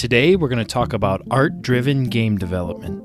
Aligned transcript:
Today, 0.00 0.34
we're 0.34 0.48
going 0.48 0.58
to 0.58 0.64
talk 0.64 0.94
about 0.94 1.20
art 1.30 1.60
driven 1.60 2.04
game 2.04 2.38
development. 2.38 3.04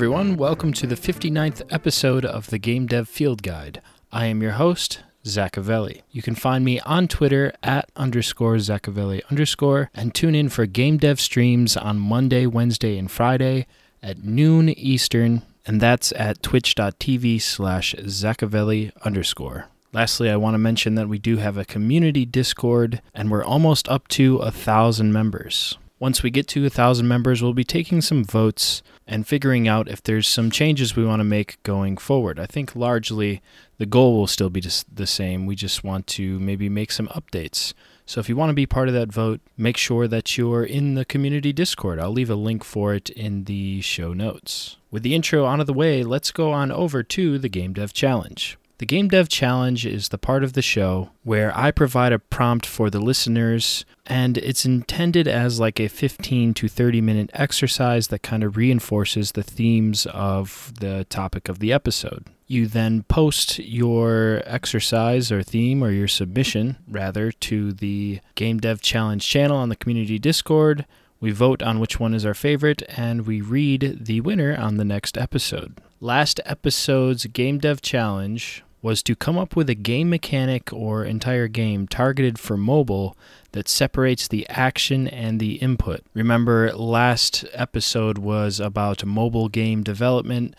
Everyone, 0.00 0.34
welcome 0.38 0.72
to 0.72 0.86
the 0.86 0.94
59th 0.94 1.60
episode 1.68 2.24
of 2.24 2.46
the 2.46 2.56
Game 2.56 2.86
Dev 2.86 3.06
Field 3.06 3.42
Guide. 3.42 3.82
I 4.10 4.24
am 4.24 4.40
your 4.40 4.52
host, 4.52 5.00
Zachavelli. 5.26 6.00
You 6.10 6.22
can 6.22 6.34
find 6.34 6.64
me 6.64 6.80
on 6.80 7.06
Twitter 7.06 7.52
at 7.62 7.90
underscore 7.96 8.54
Zachavelli 8.54 9.20
underscore 9.30 9.90
and 9.94 10.14
tune 10.14 10.34
in 10.34 10.48
for 10.48 10.64
game 10.64 10.96
dev 10.96 11.20
streams 11.20 11.76
on 11.76 11.98
Monday, 11.98 12.46
Wednesday, 12.46 12.96
and 12.96 13.10
Friday 13.10 13.66
at 14.02 14.24
noon 14.24 14.70
Eastern, 14.70 15.42
and 15.66 15.82
that's 15.82 16.12
at 16.12 16.42
twitch.tv 16.42 17.42
slash 17.42 17.94
Zachavelli 17.96 18.92
underscore. 19.04 19.66
Lastly, 19.92 20.30
I 20.30 20.36
want 20.36 20.54
to 20.54 20.58
mention 20.58 20.94
that 20.94 21.10
we 21.10 21.18
do 21.18 21.36
have 21.36 21.58
a 21.58 21.66
community 21.66 22.24
Discord, 22.24 23.02
and 23.12 23.30
we're 23.30 23.44
almost 23.44 23.86
up 23.90 24.08
to 24.08 24.38
a 24.38 24.50
thousand 24.50 25.12
members. 25.12 25.76
Once 26.00 26.22
we 26.22 26.30
get 26.30 26.48
to 26.48 26.64
a 26.64 26.70
thousand 26.70 27.06
members, 27.06 27.42
we'll 27.42 27.52
be 27.52 27.62
taking 27.62 28.00
some 28.00 28.24
votes 28.24 28.82
and 29.06 29.28
figuring 29.28 29.68
out 29.68 29.86
if 29.86 30.02
there's 30.02 30.26
some 30.26 30.50
changes 30.50 30.96
we 30.96 31.04
want 31.04 31.20
to 31.20 31.24
make 31.24 31.62
going 31.62 31.94
forward. 31.94 32.40
I 32.40 32.46
think 32.46 32.74
largely 32.74 33.42
the 33.76 33.84
goal 33.84 34.16
will 34.16 34.26
still 34.26 34.48
be 34.48 34.62
the 34.62 35.06
same. 35.06 35.44
We 35.44 35.54
just 35.54 35.84
want 35.84 36.06
to 36.06 36.38
maybe 36.38 36.70
make 36.70 36.90
some 36.90 37.08
updates. 37.08 37.74
So 38.06 38.18
if 38.18 38.30
you 38.30 38.36
want 38.36 38.48
to 38.48 38.54
be 38.54 38.64
part 38.64 38.88
of 38.88 38.94
that 38.94 39.12
vote, 39.12 39.42
make 39.58 39.76
sure 39.76 40.08
that 40.08 40.38
you're 40.38 40.64
in 40.64 40.94
the 40.94 41.04
community 41.04 41.52
Discord. 41.52 42.00
I'll 42.00 42.10
leave 42.10 42.30
a 42.30 42.34
link 42.34 42.64
for 42.64 42.94
it 42.94 43.10
in 43.10 43.44
the 43.44 43.82
show 43.82 44.14
notes. 44.14 44.78
With 44.90 45.02
the 45.02 45.14
intro 45.14 45.44
out 45.44 45.60
of 45.60 45.66
the 45.66 45.74
way, 45.74 46.02
let's 46.02 46.30
go 46.30 46.50
on 46.50 46.72
over 46.72 47.02
to 47.02 47.38
the 47.38 47.50
Game 47.50 47.74
Dev 47.74 47.92
Challenge. 47.92 48.56
The 48.80 48.86
Game 48.86 49.08
Dev 49.08 49.28
Challenge 49.28 49.84
is 49.84 50.08
the 50.08 50.16
part 50.16 50.42
of 50.42 50.54
the 50.54 50.62
show 50.62 51.10
where 51.22 51.54
I 51.54 51.70
provide 51.70 52.14
a 52.14 52.18
prompt 52.18 52.64
for 52.64 52.88
the 52.88 52.98
listeners, 52.98 53.84
and 54.06 54.38
it's 54.38 54.64
intended 54.64 55.28
as 55.28 55.60
like 55.60 55.78
a 55.78 55.88
15 55.88 56.54
to 56.54 56.66
30 56.66 57.02
minute 57.02 57.28
exercise 57.34 58.08
that 58.08 58.22
kind 58.22 58.42
of 58.42 58.56
reinforces 58.56 59.32
the 59.32 59.42
themes 59.42 60.06
of 60.06 60.72
the 60.80 61.04
topic 61.10 61.50
of 61.50 61.58
the 61.58 61.74
episode. 61.74 62.28
You 62.46 62.66
then 62.66 63.02
post 63.02 63.58
your 63.58 64.40
exercise 64.46 65.30
or 65.30 65.42
theme 65.42 65.84
or 65.84 65.90
your 65.90 66.08
submission, 66.08 66.78
rather, 66.88 67.32
to 67.32 67.74
the 67.74 68.20
Game 68.34 68.60
Dev 68.60 68.80
Challenge 68.80 69.22
channel 69.22 69.58
on 69.58 69.68
the 69.68 69.76
community 69.76 70.18
Discord. 70.18 70.86
We 71.20 71.32
vote 71.32 71.62
on 71.62 71.80
which 71.80 72.00
one 72.00 72.14
is 72.14 72.24
our 72.24 72.32
favorite, 72.32 72.82
and 72.96 73.26
we 73.26 73.42
read 73.42 73.98
the 74.00 74.22
winner 74.22 74.56
on 74.56 74.78
the 74.78 74.86
next 74.86 75.18
episode. 75.18 75.82
Last 76.00 76.40
episode's 76.46 77.26
Game 77.26 77.58
Dev 77.58 77.82
Challenge 77.82 78.64
was 78.82 79.02
to 79.02 79.14
come 79.14 79.36
up 79.36 79.56
with 79.56 79.68
a 79.68 79.74
game 79.74 80.08
mechanic 80.10 80.72
or 80.72 81.04
entire 81.04 81.48
game 81.48 81.86
targeted 81.86 82.38
for 82.38 82.56
mobile 82.56 83.16
that 83.52 83.68
separates 83.68 84.28
the 84.28 84.48
action 84.48 85.08
and 85.08 85.38
the 85.38 85.54
input. 85.56 86.02
Remember, 86.14 86.72
last 86.72 87.44
episode 87.52 88.18
was 88.18 88.60
about 88.60 89.04
mobile 89.04 89.48
game 89.48 89.82
development, 89.82 90.54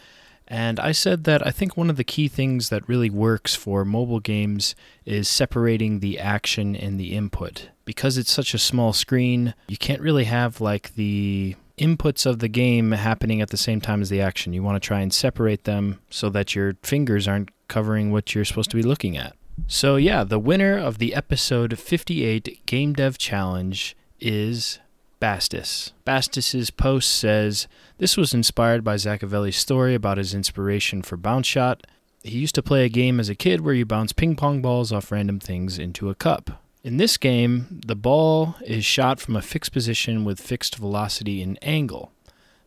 and 0.47 0.80
I 0.80 0.91
said 0.91 1.23
that 1.23 1.45
I 1.47 1.52
think 1.52 1.78
one 1.78 1.89
of 1.89 1.95
the 1.95 2.03
key 2.03 2.28
things 2.28 2.69
that 2.69 2.88
really 2.88 3.09
works 3.09 3.55
for 3.55 3.86
mobile 3.86 4.19
games 4.19 4.75
is 5.06 5.30
separating 5.30 6.00
the 6.00 6.19
action 6.19 6.75
and 6.75 7.00
the 7.00 7.13
input. 7.13 7.69
Because 7.85 8.18
it's 8.18 8.31
such 8.31 8.53
a 8.53 8.59
small 8.59 8.91
screen, 8.94 9.53
you 9.68 9.78
can't 9.78 10.01
really 10.01 10.25
have 10.25 10.59
like 10.59 10.95
the 10.95 11.56
inputs 11.78 12.25
of 12.25 12.40
the 12.40 12.47
game 12.47 12.91
happening 12.91 13.41
at 13.41 13.50
the 13.50 13.57
same 13.57 13.81
time 13.81 14.01
as 14.01 14.09
the 14.09 14.22
action. 14.22 14.53
You 14.53 14.62
want 14.62 14.81
to 14.81 14.85
try 14.85 15.00
and 15.00 15.13
separate 15.13 15.63
them 15.63 16.00
so 16.09 16.29
that 16.29 16.53
your 16.53 16.75
fingers 16.84 17.28
aren't 17.28 17.50
covering 17.71 18.11
what 18.11 18.35
you're 18.35 18.45
supposed 18.45 18.69
to 18.69 18.75
be 18.75 18.83
looking 18.83 19.17
at. 19.17 19.33
So, 19.65 19.95
yeah, 19.95 20.25
the 20.25 20.37
winner 20.37 20.77
of 20.77 20.97
the 20.97 21.15
episode 21.15 21.79
58 21.79 22.65
Game 22.65 22.93
Dev 22.93 23.17
Challenge 23.17 23.95
is 24.19 24.79
Bastis. 25.21 25.93
Bastis's 26.05 26.69
post 26.69 27.09
says 27.09 27.67
this 27.97 28.17
was 28.17 28.33
inspired 28.33 28.83
by 28.83 28.95
Zachavelli's 28.95 29.55
story 29.55 29.95
about 29.95 30.17
his 30.17 30.33
inspiration 30.33 31.01
for 31.01 31.15
Bounce 31.15 31.47
Shot. 31.47 31.87
He 32.23 32.39
used 32.39 32.55
to 32.55 32.63
play 32.63 32.83
a 32.83 32.89
game 32.89 33.19
as 33.19 33.29
a 33.29 33.35
kid 33.35 33.61
where 33.61 33.73
you 33.73 33.85
bounce 33.85 34.11
ping 34.11 34.35
pong 34.35 34.61
balls 34.61 34.91
off 34.91 35.11
random 35.11 35.39
things 35.39 35.79
into 35.79 36.09
a 36.09 36.15
cup. 36.15 36.61
In 36.83 36.97
this 36.97 37.15
game, 37.15 37.81
the 37.85 37.95
ball 37.95 38.55
is 38.65 38.83
shot 38.83 39.19
from 39.21 39.35
a 39.38 39.41
fixed 39.41 39.71
position 39.71 40.25
with 40.25 40.41
fixed 40.41 40.75
velocity 40.75 41.41
and 41.41 41.57
angle. 41.61 42.11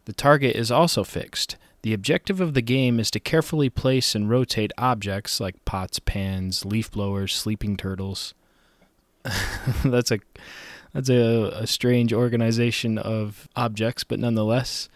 The 0.07 0.13
target 0.13 0.57
is 0.57 0.71
also 0.71 1.05
fixed. 1.05 1.57
The 1.85 1.93
objective 1.93 2.41
of 2.41 2.55
the 2.55 2.63
game 2.63 2.99
is 2.99 3.11
to 3.11 3.21
carefully 3.21 3.69
place 3.69 4.15
and 4.15 4.31
rotate 4.31 4.73
objects 4.79 5.39
like 5.39 5.63
pots, 5.67 5.99
pans, 5.99 6.65
leaf 6.65 6.91
blowers, 6.91 7.35
sleeping 7.35 7.77
turtles. 7.77 8.33
that's 9.85 10.11
a 10.11 10.19
that's 10.95 11.11
a, 11.11 11.53
a, 11.55 11.67
strange 11.67 12.11
organization 12.11 12.97
of 12.97 13.51
objects, 13.55 14.03
but 14.03 14.19
nonetheless, 14.19 14.89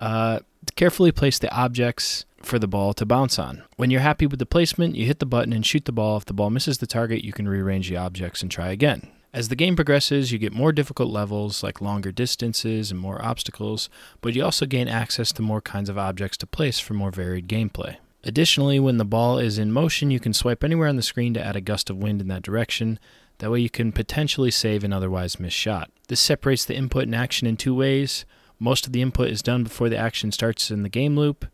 uh, 0.00 0.40
carefully 0.74 1.12
place 1.12 1.38
the 1.38 1.54
objects 1.54 2.24
for 2.42 2.58
the 2.58 2.66
ball 2.66 2.92
to 2.94 3.06
bounce 3.06 3.38
on. 3.38 3.62
When 3.76 3.92
you're 3.92 4.00
happy 4.00 4.26
with 4.26 4.40
the 4.40 4.44
placement, 4.44 4.96
you 4.96 5.06
hit 5.06 5.20
the 5.20 5.26
button 5.26 5.52
and 5.52 5.64
shoot 5.64 5.84
the 5.84 5.92
ball. 5.92 6.16
If 6.16 6.24
the 6.24 6.32
ball 6.32 6.50
misses 6.50 6.78
the 6.78 6.88
target, 6.88 7.22
you 7.22 7.32
can 7.32 7.48
rearrange 7.48 7.88
the 7.88 7.98
objects 7.98 8.42
and 8.42 8.50
try 8.50 8.70
again. 8.70 9.12
As 9.34 9.48
the 9.48 9.56
game 9.56 9.76
progresses, 9.76 10.30
you 10.30 10.38
get 10.38 10.52
more 10.52 10.72
difficult 10.72 11.10
levels 11.10 11.62
like 11.62 11.80
longer 11.80 12.12
distances 12.12 12.90
and 12.90 13.00
more 13.00 13.24
obstacles, 13.24 13.88
but 14.20 14.34
you 14.34 14.44
also 14.44 14.66
gain 14.66 14.88
access 14.88 15.32
to 15.32 15.40
more 15.40 15.62
kinds 15.62 15.88
of 15.88 15.96
objects 15.96 16.36
to 16.38 16.46
place 16.46 16.78
for 16.78 16.92
more 16.92 17.10
varied 17.10 17.48
gameplay. 17.48 17.96
Additionally, 18.24 18.78
when 18.78 18.98
the 18.98 19.06
ball 19.06 19.38
is 19.38 19.58
in 19.58 19.72
motion, 19.72 20.10
you 20.10 20.20
can 20.20 20.34
swipe 20.34 20.62
anywhere 20.62 20.86
on 20.86 20.96
the 20.96 21.02
screen 21.02 21.32
to 21.32 21.44
add 21.44 21.56
a 21.56 21.62
gust 21.62 21.88
of 21.88 21.96
wind 21.96 22.20
in 22.20 22.28
that 22.28 22.42
direction. 22.42 22.98
That 23.38 23.50
way, 23.50 23.60
you 23.60 23.70
can 23.70 23.90
potentially 23.90 24.50
save 24.50 24.84
an 24.84 24.92
otherwise 24.92 25.40
missed 25.40 25.56
shot. 25.56 25.90
This 26.08 26.20
separates 26.20 26.66
the 26.66 26.76
input 26.76 27.04
and 27.04 27.14
action 27.14 27.46
in 27.46 27.56
two 27.56 27.74
ways. 27.74 28.26
Most 28.58 28.86
of 28.86 28.92
the 28.92 29.00
input 29.00 29.28
is 29.28 29.40
done 29.40 29.64
before 29.64 29.88
the 29.88 29.96
action 29.96 30.30
starts 30.30 30.70
in 30.70 30.82
the 30.82 30.90
game 30.90 31.16
loop, 31.16 31.46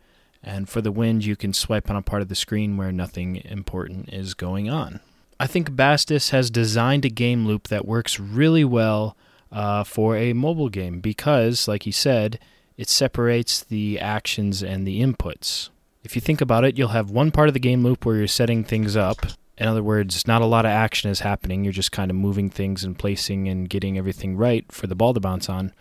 and 0.43 0.69
for 0.69 0.81
the 0.81 0.93
wind, 0.93 1.25
you 1.25 1.37
can 1.37 1.53
swipe 1.53 1.89
on 1.89 1.97
a 1.97 2.03
part 2.03 2.23
of 2.23 2.29
the 2.29 2.35
screen 2.35 2.77
where 2.77 2.91
nothing 2.91 3.37
important 3.45 4.13
is 4.13 4.35
going 4.35 4.69
on. 4.69 4.99
I 5.41 5.47
think 5.47 5.71
Bastis 5.71 6.31
has 6.31 6.51
designed 6.51 7.05
a 7.05 7.11
game 7.11 7.47
loop 7.47 7.69
that 7.69 7.87
works 7.87 8.19
really 8.19 8.65
well 8.65 9.17
uh, 9.53 9.85
for 9.85 10.17
a 10.17 10.33
mobile 10.33 10.69
game 10.69 11.01
because, 11.01 11.69
like 11.69 11.85
he 11.85 11.93
said, 11.93 12.41
it 12.77 12.89
separates 12.89 13.63
the 13.63 14.01
actions 14.01 14.63
and 14.63 14.87
the 14.87 15.01
inputs. 15.01 15.71
If 16.03 16.17
you 16.17 16.21
think 16.21 16.41
about 16.41 16.65
it, 16.65 16.77
you'll 16.77 16.89
have 16.89 17.11
one 17.11 17.31
part 17.31 17.49
of 17.49 17.55
the 17.55 17.61
game 17.61 17.85
loop 17.85 18.05
where 18.05 18.17
you're 18.17 18.27
setting 18.27 18.65
things 18.65 18.97
up. 18.97 19.27
In 19.57 19.67
other 19.67 19.83
words, 19.83 20.27
not 20.27 20.43
a 20.43 20.47
lot 20.47 20.65
of 20.65 20.71
action 20.71 21.11
is 21.11 21.21
happening. 21.21 21.65
You're 21.65 21.73
just 21.73 21.93
kind 21.93 22.11
of 22.11 22.17
moving 22.17 22.51
things 22.51 22.85
and 22.85 22.99
placing 22.99 23.49
and 23.49 23.69
getting 23.69 23.99
everything 23.99 24.37
right 24.37 24.71
for 24.73 24.87
the 24.87 24.95
ball 24.95 25.15
to 25.15 25.21
bounce 25.21 25.49
on. 25.49 25.73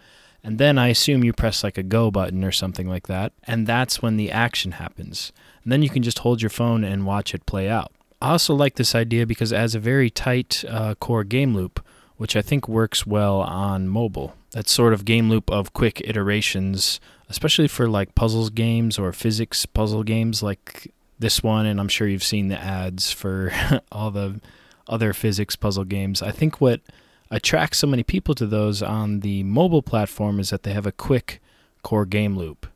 And 0.44 0.60
then 0.60 0.78
I 0.78 0.88
assume 0.90 1.24
you 1.24 1.34
press 1.34 1.64
like 1.64 1.78
a 1.78 1.84
go 1.84 2.12
button 2.12 2.44
or 2.44 2.52
something 2.52 2.88
like 2.88 3.08
that. 3.08 3.34
And 3.44 3.66
that's 3.66 4.02
when 4.02 4.18
the 4.18 4.32
action 4.32 4.74
happens. 4.74 5.32
And 5.64 5.72
then 5.72 5.84
you 5.84 5.90
can 5.90 6.04
just 6.04 6.20
hold 6.20 6.42
your 6.42 6.50
phone 6.50 6.84
and 6.84 7.06
watch 7.06 7.34
it 7.36 7.46
play 7.46 7.70
out. 7.70 7.92
I 8.22 8.32
also 8.32 8.56
like 8.56 8.76
this 8.76 8.96
idea 8.96 9.26
because 9.26 9.52
it 9.52 9.58
has 9.58 9.76
a 9.76 9.80
very 9.80 10.10
tight 10.10 10.66
uh, 10.68 10.96
core 10.96 11.24
game 11.24 11.54
loop, 11.54 11.86
which 12.18 12.36
I 12.36 12.42
think 12.42 12.68
works 12.68 13.06
well 13.06 13.42
on 13.42 13.88
mobile. 13.88 14.34
That 14.52 14.68
sort 14.68 14.94
of 14.94 15.06
game 15.06 15.30
loop 15.30 15.52
of 15.52 15.74
quick 15.74 16.02
iterations, 16.02 17.00
especially 17.30 17.68
for 17.68 17.88
like 17.88 18.16
puzzles 18.16 18.50
games 18.50 18.98
or 18.98 19.12
physics 19.14 19.66
puzzle 19.66 20.04
games 20.04 20.42
like 20.42 20.92
this 21.20 21.44
one, 21.44 21.66
and 21.66 21.80
I'm 21.80 21.88
sure 21.88 22.08
you've 22.08 22.24
seen 22.24 22.48
the 22.48 22.60
ads 22.60 23.12
for 23.12 23.52
all 23.92 24.12
the 24.12 24.40
other 24.88 25.14
physics 25.14 25.56
puzzle 25.56 25.84
games. 25.84 26.22
I 26.22 26.32
think 26.32 26.60
what 26.60 26.82
attracts 27.30 27.80
so 27.80 27.88
many 27.88 28.04
people 28.04 28.34
to 28.36 28.48
those 28.48 28.82
on 28.82 29.20
the 29.20 29.44
mobile 29.44 29.82
platform 29.82 30.40
is 30.40 30.50
that 30.50 30.64
they 30.64 30.74
have 30.74 30.86
a 30.86 30.92
quick 30.92 31.42
core 31.84 32.06
game 32.06 32.36
loop. 32.38 32.68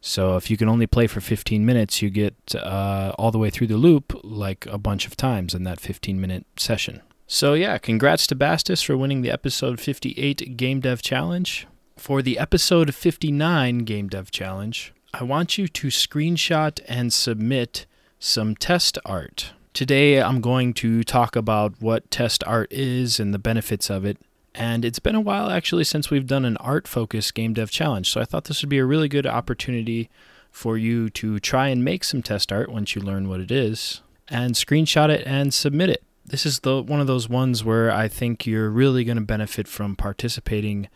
So 0.00 0.36
if 0.36 0.50
you 0.50 0.56
can 0.56 0.68
only 0.68 0.86
play 0.86 1.06
for 1.06 1.20
15 1.20 1.64
minutes, 1.64 2.00
you 2.00 2.10
get 2.10 2.34
uh, 2.54 3.12
all 3.18 3.30
the 3.30 3.38
way 3.38 3.50
through 3.50 3.66
the 3.66 3.76
loop 3.76 4.18
like 4.24 4.66
a 4.66 4.78
bunch 4.78 5.06
of 5.06 5.16
times 5.16 5.54
in 5.54 5.64
that 5.64 5.80
15 5.80 6.20
minute 6.20 6.46
session. 6.56 7.02
So 7.26 7.54
yeah, 7.54 7.78
congrats 7.78 8.26
to 8.28 8.36
Bastis 8.36 8.84
for 8.84 8.96
winning 8.96 9.22
the 9.22 9.30
episode 9.30 9.78
58 9.78 10.56
Game 10.56 10.80
Dev 10.80 11.02
Challenge. 11.02 11.66
For 11.96 12.22
the 12.22 12.38
episode 12.38 12.94
59 12.94 13.80
Game 13.80 14.08
Dev 14.08 14.30
Challenge, 14.30 14.92
I 15.12 15.22
want 15.22 15.58
you 15.58 15.68
to 15.68 15.88
screenshot 15.88 16.80
and 16.88 17.12
submit 17.12 17.86
some 18.18 18.56
test 18.56 18.98
art. 19.04 19.52
Today 19.74 20.20
I'm 20.20 20.40
going 20.40 20.72
to 20.74 21.04
talk 21.04 21.36
about 21.36 21.74
what 21.80 22.10
test 22.10 22.42
art 22.46 22.72
is 22.72 23.20
and 23.20 23.32
the 23.32 23.38
benefits 23.38 23.90
of 23.90 24.04
it 24.04 24.18
and 24.54 24.84
it's 24.84 24.98
been 24.98 25.14
a 25.14 25.20
while 25.20 25.50
actually 25.50 25.84
since 25.84 26.10
we've 26.10 26.26
done 26.26 26.44
an 26.44 26.56
art 26.58 26.88
focused 26.88 27.34
game 27.34 27.54
dev 27.54 27.70
challenge. 27.70 28.10
So 28.10 28.20
I 28.20 28.24
thought 28.24 28.44
this 28.44 28.62
would 28.62 28.68
be 28.68 28.78
a 28.78 28.84
really 28.84 29.08
good 29.08 29.26
opportunity 29.26 30.10
for 30.50 30.76
you 30.76 31.08
to 31.10 31.38
try 31.38 31.68
and 31.68 31.84
make 31.84 32.04
some 32.04 32.22
test 32.22 32.52
art 32.52 32.70
once 32.70 32.94
you 32.94 33.02
learn 33.02 33.28
what 33.28 33.40
it 33.40 33.50
is 33.50 34.02
and 34.28 34.54
screenshot 34.54 35.08
it 35.08 35.26
and 35.26 35.54
submit 35.54 35.90
it. 35.90 36.02
This 36.24 36.46
is 36.46 36.60
the 36.60 36.82
one 36.82 37.00
of 37.00 37.06
those 37.06 37.28
ones 37.28 37.64
where 37.64 37.90
I 37.90 38.08
think 38.08 38.46
you're 38.46 38.70
really 38.70 39.04
going 39.04 39.16
to 39.16 39.24
benefit 39.24 39.66
from 39.66 39.96
participating 39.96 40.88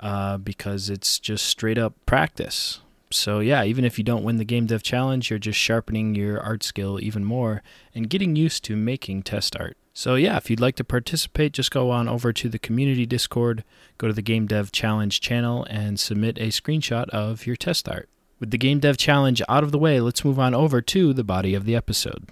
uh, 0.00 0.36
because 0.36 0.90
it's 0.90 1.18
just 1.18 1.46
straight 1.46 1.78
up 1.78 1.94
practice. 2.06 2.80
So, 3.10 3.40
yeah, 3.40 3.64
even 3.64 3.84
if 3.84 3.98
you 3.98 4.04
don't 4.04 4.24
win 4.24 4.38
the 4.38 4.44
Game 4.44 4.66
Dev 4.66 4.82
Challenge, 4.82 5.28
you're 5.28 5.38
just 5.38 5.58
sharpening 5.58 6.14
your 6.14 6.40
art 6.40 6.62
skill 6.62 6.98
even 7.00 7.24
more 7.24 7.62
and 7.94 8.08
getting 8.08 8.36
used 8.36 8.64
to 8.64 8.76
making 8.76 9.22
test 9.22 9.54
art. 9.56 9.76
So, 9.94 10.14
yeah, 10.14 10.38
if 10.38 10.48
you'd 10.48 10.60
like 10.60 10.76
to 10.76 10.84
participate, 10.84 11.52
just 11.52 11.70
go 11.70 11.90
on 11.90 12.08
over 12.08 12.32
to 12.32 12.48
the 12.48 12.58
community 12.58 13.04
Discord, 13.04 13.62
go 13.98 14.06
to 14.06 14.14
the 14.14 14.22
Game 14.22 14.46
Dev 14.46 14.72
Challenge 14.72 15.20
channel, 15.20 15.66
and 15.68 16.00
submit 16.00 16.38
a 16.38 16.48
screenshot 16.48 17.08
of 17.10 17.46
your 17.46 17.56
test 17.56 17.88
art. 17.88 18.08
With 18.40 18.50
the 18.50 18.58
Game 18.58 18.80
Dev 18.80 18.96
Challenge 18.96 19.42
out 19.48 19.62
of 19.62 19.70
the 19.70 19.78
way, 19.78 20.00
let's 20.00 20.24
move 20.24 20.38
on 20.38 20.54
over 20.54 20.80
to 20.80 21.12
the 21.12 21.22
body 21.22 21.54
of 21.54 21.66
the 21.66 21.76
episode. 21.76 22.30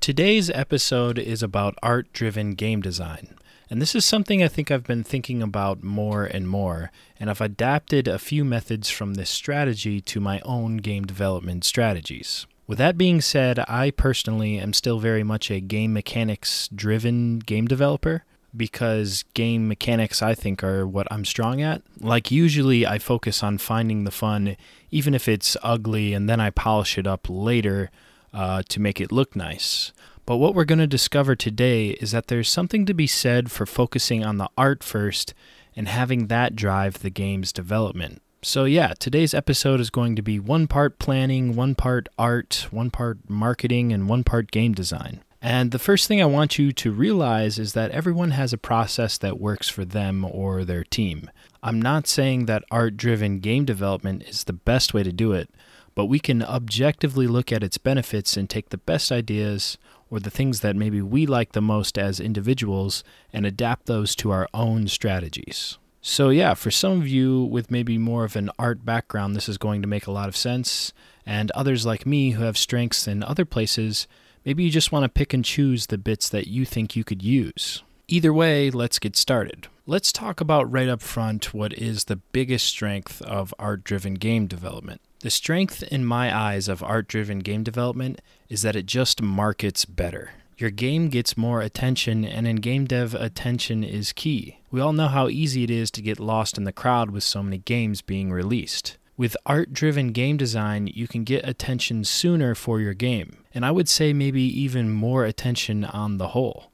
Today's 0.00 0.50
episode 0.50 1.18
is 1.18 1.42
about 1.42 1.74
art 1.82 2.12
driven 2.12 2.54
game 2.54 2.80
design. 2.80 3.34
And 3.68 3.82
this 3.82 3.94
is 3.94 4.04
something 4.04 4.42
I 4.42 4.48
think 4.48 4.70
I've 4.70 4.86
been 4.86 5.04
thinking 5.04 5.42
about 5.42 5.82
more 5.82 6.24
and 6.24 6.48
more, 6.48 6.90
and 7.18 7.28
I've 7.28 7.40
adapted 7.40 8.08
a 8.08 8.18
few 8.18 8.44
methods 8.44 8.88
from 8.88 9.14
this 9.14 9.30
strategy 9.30 10.00
to 10.00 10.20
my 10.20 10.40
own 10.40 10.78
game 10.78 11.04
development 11.04 11.64
strategies. 11.64 12.46
With 12.70 12.78
that 12.78 12.96
being 12.96 13.20
said, 13.20 13.58
I 13.66 13.90
personally 13.90 14.56
am 14.56 14.72
still 14.74 15.00
very 15.00 15.24
much 15.24 15.50
a 15.50 15.58
game 15.58 15.92
mechanics 15.92 16.68
driven 16.72 17.40
game 17.40 17.66
developer 17.66 18.22
because 18.56 19.24
game 19.34 19.66
mechanics 19.66 20.22
I 20.22 20.36
think 20.36 20.62
are 20.62 20.86
what 20.86 21.08
I'm 21.10 21.24
strong 21.24 21.60
at. 21.60 21.82
Like 21.98 22.30
usually 22.30 22.86
I 22.86 23.00
focus 23.00 23.42
on 23.42 23.58
finding 23.58 24.04
the 24.04 24.12
fun 24.12 24.56
even 24.92 25.16
if 25.16 25.26
it's 25.26 25.56
ugly 25.64 26.14
and 26.14 26.28
then 26.28 26.38
I 26.38 26.50
polish 26.50 26.96
it 26.96 27.08
up 27.08 27.26
later 27.28 27.90
uh, 28.32 28.62
to 28.68 28.80
make 28.80 29.00
it 29.00 29.10
look 29.10 29.34
nice. 29.34 29.92
But 30.24 30.36
what 30.36 30.54
we're 30.54 30.64
going 30.64 30.78
to 30.78 30.86
discover 30.86 31.34
today 31.34 31.88
is 31.88 32.12
that 32.12 32.28
there's 32.28 32.48
something 32.48 32.86
to 32.86 32.94
be 32.94 33.08
said 33.08 33.50
for 33.50 33.66
focusing 33.66 34.24
on 34.24 34.36
the 34.36 34.48
art 34.56 34.84
first 34.84 35.34
and 35.74 35.88
having 35.88 36.28
that 36.28 36.54
drive 36.54 37.00
the 37.00 37.10
game's 37.10 37.52
development. 37.52 38.22
So, 38.42 38.64
yeah, 38.64 38.94
today's 38.98 39.34
episode 39.34 39.80
is 39.80 39.90
going 39.90 40.16
to 40.16 40.22
be 40.22 40.40
one 40.40 40.66
part 40.66 40.98
planning, 40.98 41.54
one 41.54 41.74
part 41.74 42.08
art, 42.18 42.68
one 42.70 42.90
part 42.90 43.18
marketing, 43.28 43.92
and 43.92 44.08
one 44.08 44.24
part 44.24 44.50
game 44.50 44.72
design. 44.72 45.22
And 45.42 45.72
the 45.72 45.78
first 45.78 46.08
thing 46.08 46.22
I 46.22 46.26
want 46.26 46.58
you 46.58 46.72
to 46.72 46.90
realize 46.90 47.58
is 47.58 47.74
that 47.74 47.90
everyone 47.90 48.30
has 48.30 48.54
a 48.54 48.58
process 48.58 49.18
that 49.18 49.38
works 49.38 49.68
for 49.68 49.84
them 49.84 50.24
or 50.24 50.64
their 50.64 50.84
team. 50.84 51.30
I'm 51.62 51.82
not 51.82 52.06
saying 52.06 52.46
that 52.46 52.64
art 52.70 52.96
driven 52.96 53.40
game 53.40 53.66
development 53.66 54.22
is 54.22 54.44
the 54.44 54.54
best 54.54 54.94
way 54.94 55.02
to 55.02 55.12
do 55.12 55.32
it, 55.32 55.50
but 55.94 56.06
we 56.06 56.18
can 56.18 56.42
objectively 56.42 57.26
look 57.26 57.52
at 57.52 57.62
its 57.62 57.76
benefits 57.76 58.38
and 58.38 58.48
take 58.48 58.70
the 58.70 58.78
best 58.78 59.12
ideas 59.12 59.76
or 60.10 60.18
the 60.18 60.30
things 60.30 60.60
that 60.60 60.76
maybe 60.76 61.02
we 61.02 61.26
like 61.26 61.52
the 61.52 61.60
most 61.60 61.98
as 61.98 62.20
individuals 62.20 63.04
and 63.34 63.44
adapt 63.44 63.84
those 63.84 64.16
to 64.16 64.30
our 64.30 64.48
own 64.54 64.88
strategies. 64.88 65.76
So, 66.02 66.30
yeah, 66.30 66.54
for 66.54 66.70
some 66.70 66.92
of 66.92 67.06
you 67.06 67.44
with 67.44 67.70
maybe 67.70 67.98
more 67.98 68.24
of 68.24 68.34
an 68.34 68.50
art 68.58 68.84
background, 68.84 69.36
this 69.36 69.48
is 69.48 69.58
going 69.58 69.82
to 69.82 69.88
make 69.88 70.06
a 70.06 70.12
lot 70.12 70.28
of 70.28 70.36
sense. 70.36 70.92
And 71.26 71.50
others 71.50 71.84
like 71.84 72.06
me 72.06 72.30
who 72.30 72.44
have 72.44 72.56
strengths 72.56 73.06
in 73.06 73.22
other 73.22 73.44
places, 73.44 74.06
maybe 74.44 74.64
you 74.64 74.70
just 74.70 74.92
want 74.92 75.04
to 75.04 75.08
pick 75.08 75.34
and 75.34 75.44
choose 75.44 75.86
the 75.86 75.98
bits 75.98 76.28
that 76.30 76.46
you 76.46 76.64
think 76.64 76.96
you 76.96 77.04
could 77.04 77.22
use. 77.22 77.82
Either 78.08 78.32
way, 78.32 78.70
let's 78.70 78.98
get 78.98 79.14
started. 79.14 79.68
Let's 79.86 80.10
talk 80.10 80.40
about 80.40 80.70
right 80.70 80.88
up 80.88 81.02
front 81.02 81.52
what 81.52 81.72
is 81.74 82.04
the 82.04 82.16
biggest 82.16 82.66
strength 82.66 83.20
of 83.22 83.54
art 83.58 83.84
driven 83.84 84.14
game 84.14 84.46
development. 84.46 85.00
The 85.20 85.30
strength 85.30 85.82
in 85.82 86.04
my 86.04 86.34
eyes 86.34 86.66
of 86.66 86.82
art 86.82 87.08
driven 87.08 87.40
game 87.40 87.62
development 87.62 88.22
is 88.48 88.62
that 88.62 88.74
it 88.74 88.86
just 88.86 89.20
markets 89.20 89.84
better. 89.84 90.30
Your 90.60 90.68
game 90.68 91.08
gets 91.08 91.38
more 91.38 91.62
attention, 91.62 92.22
and 92.22 92.46
in 92.46 92.56
game 92.56 92.84
dev, 92.84 93.14
attention 93.14 93.82
is 93.82 94.12
key. 94.12 94.58
We 94.70 94.78
all 94.78 94.92
know 94.92 95.08
how 95.08 95.28
easy 95.28 95.64
it 95.64 95.70
is 95.70 95.90
to 95.92 96.02
get 96.02 96.20
lost 96.20 96.58
in 96.58 96.64
the 96.64 96.70
crowd 96.72 97.10
with 97.10 97.24
so 97.24 97.42
many 97.42 97.56
games 97.56 98.02
being 98.02 98.30
released. 98.30 98.98
With 99.16 99.38
art 99.46 99.72
driven 99.72 100.12
game 100.12 100.36
design, 100.36 100.86
you 100.86 101.08
can 101.08 101.24
get 101.24 101.48
attention 101.48 102.04
sooner 102.04 102.54
for 102.54 102.78
your 102.78 102.92
game, 102.92 103.42
and 103.54 103.64
I 103.64 103.70
would 103.70 103.88
say 103.88 104.12
maybe 104.12 104.42
even 104.42 104.90
more 104.90 105.24
attention 105.24 105.86
on 105.86 106.18
the 106.18 106.28
whole. 106.28 106.70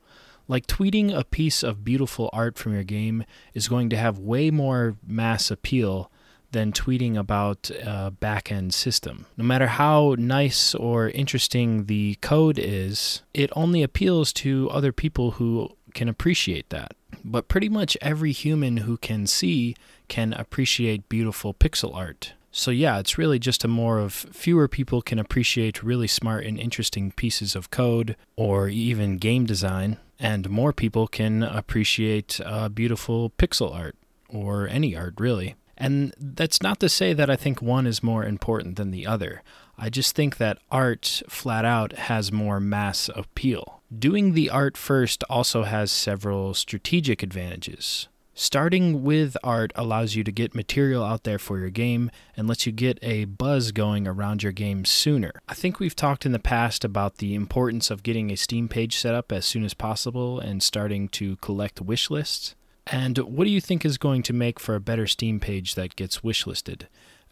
Like 0.48 0.66
tweeting 0.66 1.16
a 1.16 1.22
piece 1.22 1.62
of 1.62 1.84
beautiful 1.84 2.28
art 2.32 2.58
from 2.58 2.74
your 2.74 2.82
game 2.82 3.22
is 3.54 3.68
going 3.68 3.88
to 3.90 3.96
have 3.96 4.18
way 4.18 4.50
more 4.50 4.96
mass 5.06 5.48
appeal 5.48 6.10
than 6.56 6.72
tweeting 6.72 7.18
about 7.18 7.68
a 7.68 8.10
backend 8.18 8.72
system. 8.72 9.26
No 9.36 9.44
matter 9.44 9.66
how 9.66 10.16
nice 10.18 10.74
or 10.74 11.10
interesting 11.10 11.84
the 11.84 12.14
code 12.22 12.58
is, 12.58 13.20
it 13.34 13.50
only 13.54 13.82
appeals 13.82 14.32
to 14.44 14.70
other 14.70 14.90
people 14.90 15.32
who 15.32 15.68
can 15.92 16.08
appreciate 16.08 16.70
that. 16.70 16.94
But 17.22 17.48
pretty 17.48 17.68
much 17.68 17.98
every 18.00 18.32
human 18.32 18.78
who 18.78 18.96
can 18.96 19.26
see 19.26 19.76
can 20.08 20.32
appreciate 20.32 21.10
beautiful 21.10 21.52
pixel 21.52 21.94
art. 21.94 22.32
So, 22.52 22.70
yeah, 22.70 22.98
it's 23.00 23.18
really 23.18 23.38
just 23.38 23.62
a 23.62 23.68
more 23.68 23.98
of 23.98 24.14
fewer 24.14 24.66
people 24.66 25.02
can 25.02 25.18
appreciate 25.18 25.82
really 25.82 26.06
smart 26.06 26.46
and 26.46 26.58
interesting 26.58 27.12
pieces 27.12 27.54
of 27.54 27.70
code 27.70 28.16
or 28.34 28.70
even 28.70 29.18
game 29.18 29.44
design, 29.44 29.98
and 30.18 30.48
more 30.48 30.72
people 30.72 31.06
can 31.06 31.42
appreciate 31.42 32.40
uh, 32.42 32.70
beautiful 32.70 33.28
pixel 33.36 33.74
art 33.74 33.94
or 34.30 34.66
any 34.68 34.96
art, 34.96 35.16
really. 35.18 35.54
And 35.76 36.14
that's 36.18 36.62
not 36.62 36.80
to 36.80 36.88
say 36.88 37.12
that 37.12 37.30
I 37.30 37.36
think 37.36 37.60
one 37.60 37.86
is 37.86 38.02
more 38.02 38.24
important 38.24 38.76
than 38.76 38.90
the 38.90 39.06
other. 39.06 39.42
I 39.78 39.90
just 39.90 40.14
think 40.14 40.38
that 40.38 40.58
art, 40.70 41.22
flat 41.28 41.64
out, 41.64 41.92
has 41.92 42.32
more 42.32 42.60
mass 42.60 43.10
appeal. 43.14 43.82
Doing 43.96 44.32
the 44.32 44.50
art 44.50 44.76
first 44.76 45.22
also 45.28 45.64
has 45.64 45.92
several 45.92 46.54
strategic 46.54 47.22
advantages. 47.22 48.08
Starting 48.38 49.02
with 49.02 49.34
art 49.42 49.72
allows 49.76 50.14
you 50.14 50.22
to 50.22 50.30
get 50.30 50.54
material 50.54 51.02
out 51.02 51.24
there 51.24 51.38
for 51.38 51.58
your 51.58 51.70
game 51.70 52.10
and 52.36 52.46
lets 52.46 52.66
you 52.66 52.72
get 52.72 52.98
a 53.00 53.24
buzz 53.24 53.72
going 53.72 54.06
around 54.06 54.42
your 54.42 54.52
game 54.52 54.84
sooner. 54.84 55.32
I 55.48 55.54
think 55.54 55.80
we've 55.80 55.96
talked 55.96 56.26
in 56.26 56.32
the 56.32 56.38
past 56.38 56.84
about 56.84 57.16
the 57.16 57.34
importance 57.34 57.90
of 57.90 58.02
getting 58.02 58.30
a 58.30 58.36
Steam 58.36 58.68
page 58.68 58.98
set 58.98 59.14
up 59.14 59.32
as 59.32 59.46
soon 59.46 59.64
as 59.64 59.72
possible 59.72 60.38
and 60.38 60.62
starting 60.62 61.08
to 61.10 61.36
collect 61.36 61.80
wish 61.80 62.10
lists. 62.10 62.54
And 62.86 63.18
what 63.18 63.44
do 63.44 63.50
you 63.50 63.60
think 63.60 63.84
is 63.84 63.98
going 63.98 64.22
to 64.24 64.32
make 64.32 64.60
for 64.60 64.74
a 64.74 64.80
better 64.80 65.06
Steam 65.06 65.40
page 65.40 65.74
that 65.74 65.96
gets 65.96 66.20
wishlisted? 66.20 66.82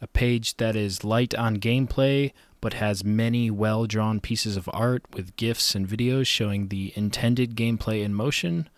A 0.01 0.07
page 0.07 0.57
that 0.57 0.75
is 0.75 1.05
light 1.05 1.33
on 1.33 1.57
gameplay 1.57 2.33
but 2.59 2.73
has 2.73 3.03
many 3.03 3.49
well 3.51 3.85
drawn 3.85 4.19
pieces 4.19 4.57
of 4.57 4.69
art 4.73 5.03
with 5.13 5.35
GIFs 5.35 5.75
and 5.75 5.87
videos 5.87 6.25
showing 6.25 6.67
the 6.67 6.91
intended 6.95 7.55
gameplay 7.55 8.03
in 8.03 8.13
motion? 8.13 8.69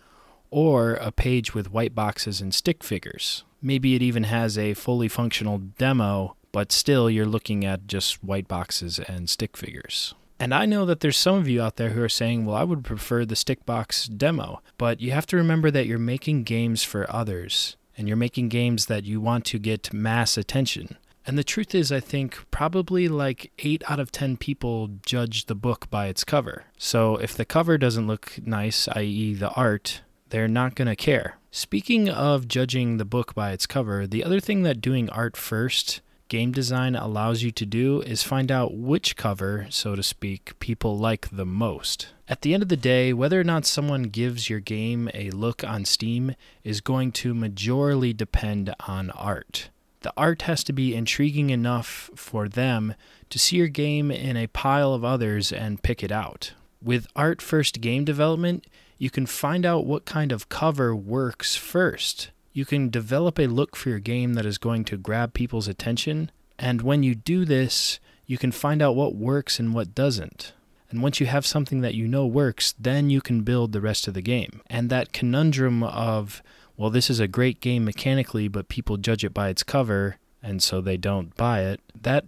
Or 0.52 0.94
a 0.96 1.12
page 1.12 1.54
with 1.54 1.72
white 1.72 1.96
boxes 1.96 2.42
and 2.42 2.54
stick 2.54 2.84
figures? 2.84 3.44
Maybe 3.62 3.96
it 3.96 4.02
even 4.02 4.26
has 4.26 4.58
a 4.58 4.76
fully 4.76 5.08
functional 5.08 5.58
demo, 5.58 6.36
but 6.52 6.72
still 6.72 7.10
you're 7.10 7.26
looking 7.26 7.66
at 7.66 7.88
just 7.88 8.24
white 8.24 8.48
boxes 8.48 9.00
and 9.00 9.30
stick 9.30 9.58
figures. 9.58 10.14
And 10.40 10.54
I 10.54 10.66
know 10.66 10.86
that 10.86 11.00
there's 11.00 11.18
some 11.18 11.36
of 11.36 11.48
you 11.48 11.62
out 11.62 11.78
there 11.78 11.90
who 11.90 12.04
are 12.04 12.10
saying, 12.10 12.46
well, 12.46 12.56
I 12.56 12.64
would 12.64 12.84
prefer 12.84 13.26
the 13.26 13.36
Stickbox 13.36 14.16
demo. 14.16 14.62
But 14.78 15.02
you 15.02 15.12
have 15.12 15.26
to 15.28 15.38
remember 15.38 15.72
that 15.72 15.88
you're 15.88 15.98
making 15.98 16.44
games 16.44 16.84
for 16.84 17.12
others, 17.12 17.76
and 17.98 18.08
you're 18.08 18.18
making 18.18 18.50
games 18.50 18.86
that 18.86 19.04
you 19.04 19.20
want 19.20 19.46
to 19.46 19.60
get 19.60 19.92
mass 19.92 20.38
attention. 20.38 20.98
And 21.26 21.38
the 21.38 21.44
truth 21.44 21.76
is, 21.76 21.92
I 21.92 22.00
think 22.00 22.46
probably 22.52 23.10
like 23.10 23.52
8 23.60 23.84
out 23.90 24.00
of 24.00 24.12
10 24.12 24.38
people 24.38 24.92
judge 25.06 25.48
the 25.48 25.56
book 25.56 25.90
by 25.90 26.08
its 26.08 26.24
cover. 26.24 26.64
So 26.78 27.18
if 27.18 27.36
the 27.36 27.44
cover 27.44 27.78
doesn't 27.78 28.08
look 28.08 28.40
nice, 28.46 28.88
i.e., 28.90 29.34
the 29.34 29.52
art, 29.52 30.04
they're 30.30 30.48
not 30.48 30.76
going 30.76 30.88
to 30.88 30.96
care. 30.96 31.38
Speaking 31.52 32.08
of 32.08 32.48
judging 32.48 32.98
the 32.98 33.06
book 33.06 33.34
by 33.34 33.52
its 33.52 33.66
cover, 33.66 34.06
the 34.06 34.24
other 34.24 34.40
thing 34.40 34.62
that 34.64 34.80
doing 34.80 35.10
art 35.10 35.36
first 35.36 36.02
game 36.28 36.52
design 36.52 36.96
allows 36.96 37.44
you 37.44 37.52
to 37.52 37.66
do 37.66 38.02
is 38.02 38.24
find 38.24 38.52
out 38.52 38.74
which 38.74 39.16
cover, 39.16 39.68
so 39.70 39.96
to 39.96 40.04
speak, 40.04 40.58
people 40.60 40.98
like 40.98 41.30
the 41.30 41.46
most. 41.46 42.08
At 42.28 42.42
the 42.42 42.54
end 42.54 42.64
of 42.64 42.70
the 42.70 42.78
day, 42.78 43.14
whether 43.14 43.40
or 43.40 43.44
not 43.44 43.66
someone 43.66 44.04
gives 44.04 44.50
your 44.50 44.60
game 44.60 45.10
a 45.14 45.30
look 45.32 45.64
on 45.64 45.86
Steam 45.86 46.36
is 46.64 46.82
going 46.82 47.12
to 47.14 47.34
majorly 47.34 48.16
depend 48.16 48.74
on 48.88 49.12
art. 49.12 49.70
The 50.02 50.14
art 50.16 50.44
has 50.44 50.64
to 50.66 50.74
be 50.74 50.96
intriguing 50.96 51.50
enough 51.50 52.10
for 52.16 52.48
them 52.48 52.96
to 53.30 53.40
see 53.40 53.58
your 53.58 53.68
game 53.68 54.12
in 54.12 54.38
a 54.38 54.48
pile 54.48 54.94
of 54.94 55.04
others 55.04 55.52
and 55.52 55.82
pick 55.82 56.04
it 56.04 56.12
out. 56.12 56.54
With 56.82 57.08
art 57.16 57.42
first 57.42 57.82
game 57.82 58.06
development, 58.06 58.68
you 58.98 59.10
can 59.10 59.26
find 59.26 59.66
out 59.66 59.86
what 59.86 60.06
kind 60.06 60.32
of 60.32 60.50
cover 60.50 60.96
works 60.96 61.56
first 61.56 62.32
you 62.58 62.66
can 62.66 62.90
develop 62.90 63.38
a 63.38 63.46
look 63.46 63.76
for 63.76 63.90
your 63.90 64.00
game 64.00 64.34
that 64.34 64.44
is 64.44 64.58
going 64.58 64.84
to 64.84 64.98
grab 64.98 65.32
people's 65.32 65.68
attention. 65.68 66.32
And 66.58 66.82
when 66.82 67.04
you 67.04 67.14
do 67.14 67.46
this, 67.46 68.00
you 68.26 68.40
can 68.40 68.52
find 68.52 68.82
out 68.82 68.96
what 68.96 69.14
works 69.14 69.60
and 69.60 69.76
what 69.76 69.94
doesn't. 69.94 70.54
And 70.90 71.04
once 71.04 71.20
you 71.20 71.28
have 71.28 71.46
something 71.46 71.82
that 71.82 71.94
you 71.94 72.08
know 72.08 72.26
works, 72.26 72.74
then 72.80 73.12
you 73.12 73.22
can 73.22 73.42
build 73.42 73.74
the 73.74 73.80
rest 73.80 74.08
of 74.08 74.16
the 74.16 74.24
game. 74.24 74.62
And 74.72 74.90
that 74.90 75.14
conundrum 75.14 75.84
of, 75.84 76.42
well, 76.76 76.90
this 76.90 77.12
is 77.12 77.20
a 77.20 77.28
great 77.28 77.62
game 77.62 77.86
mechanically, 77.86 78.48
but 78.48 78.70
people 78.70 78.98
judge 78.98 79.24
it 79.24 79.36
by 79.36 79.50
its 79.50 79.62
cover, 79.62 80.18
and 80.42 80.64
so 80.64 80.82
they 80.82 80.98
don't 80.98 81.38
buy 81.38 81.62
it, 81.62 81.80
that 82.02 82.26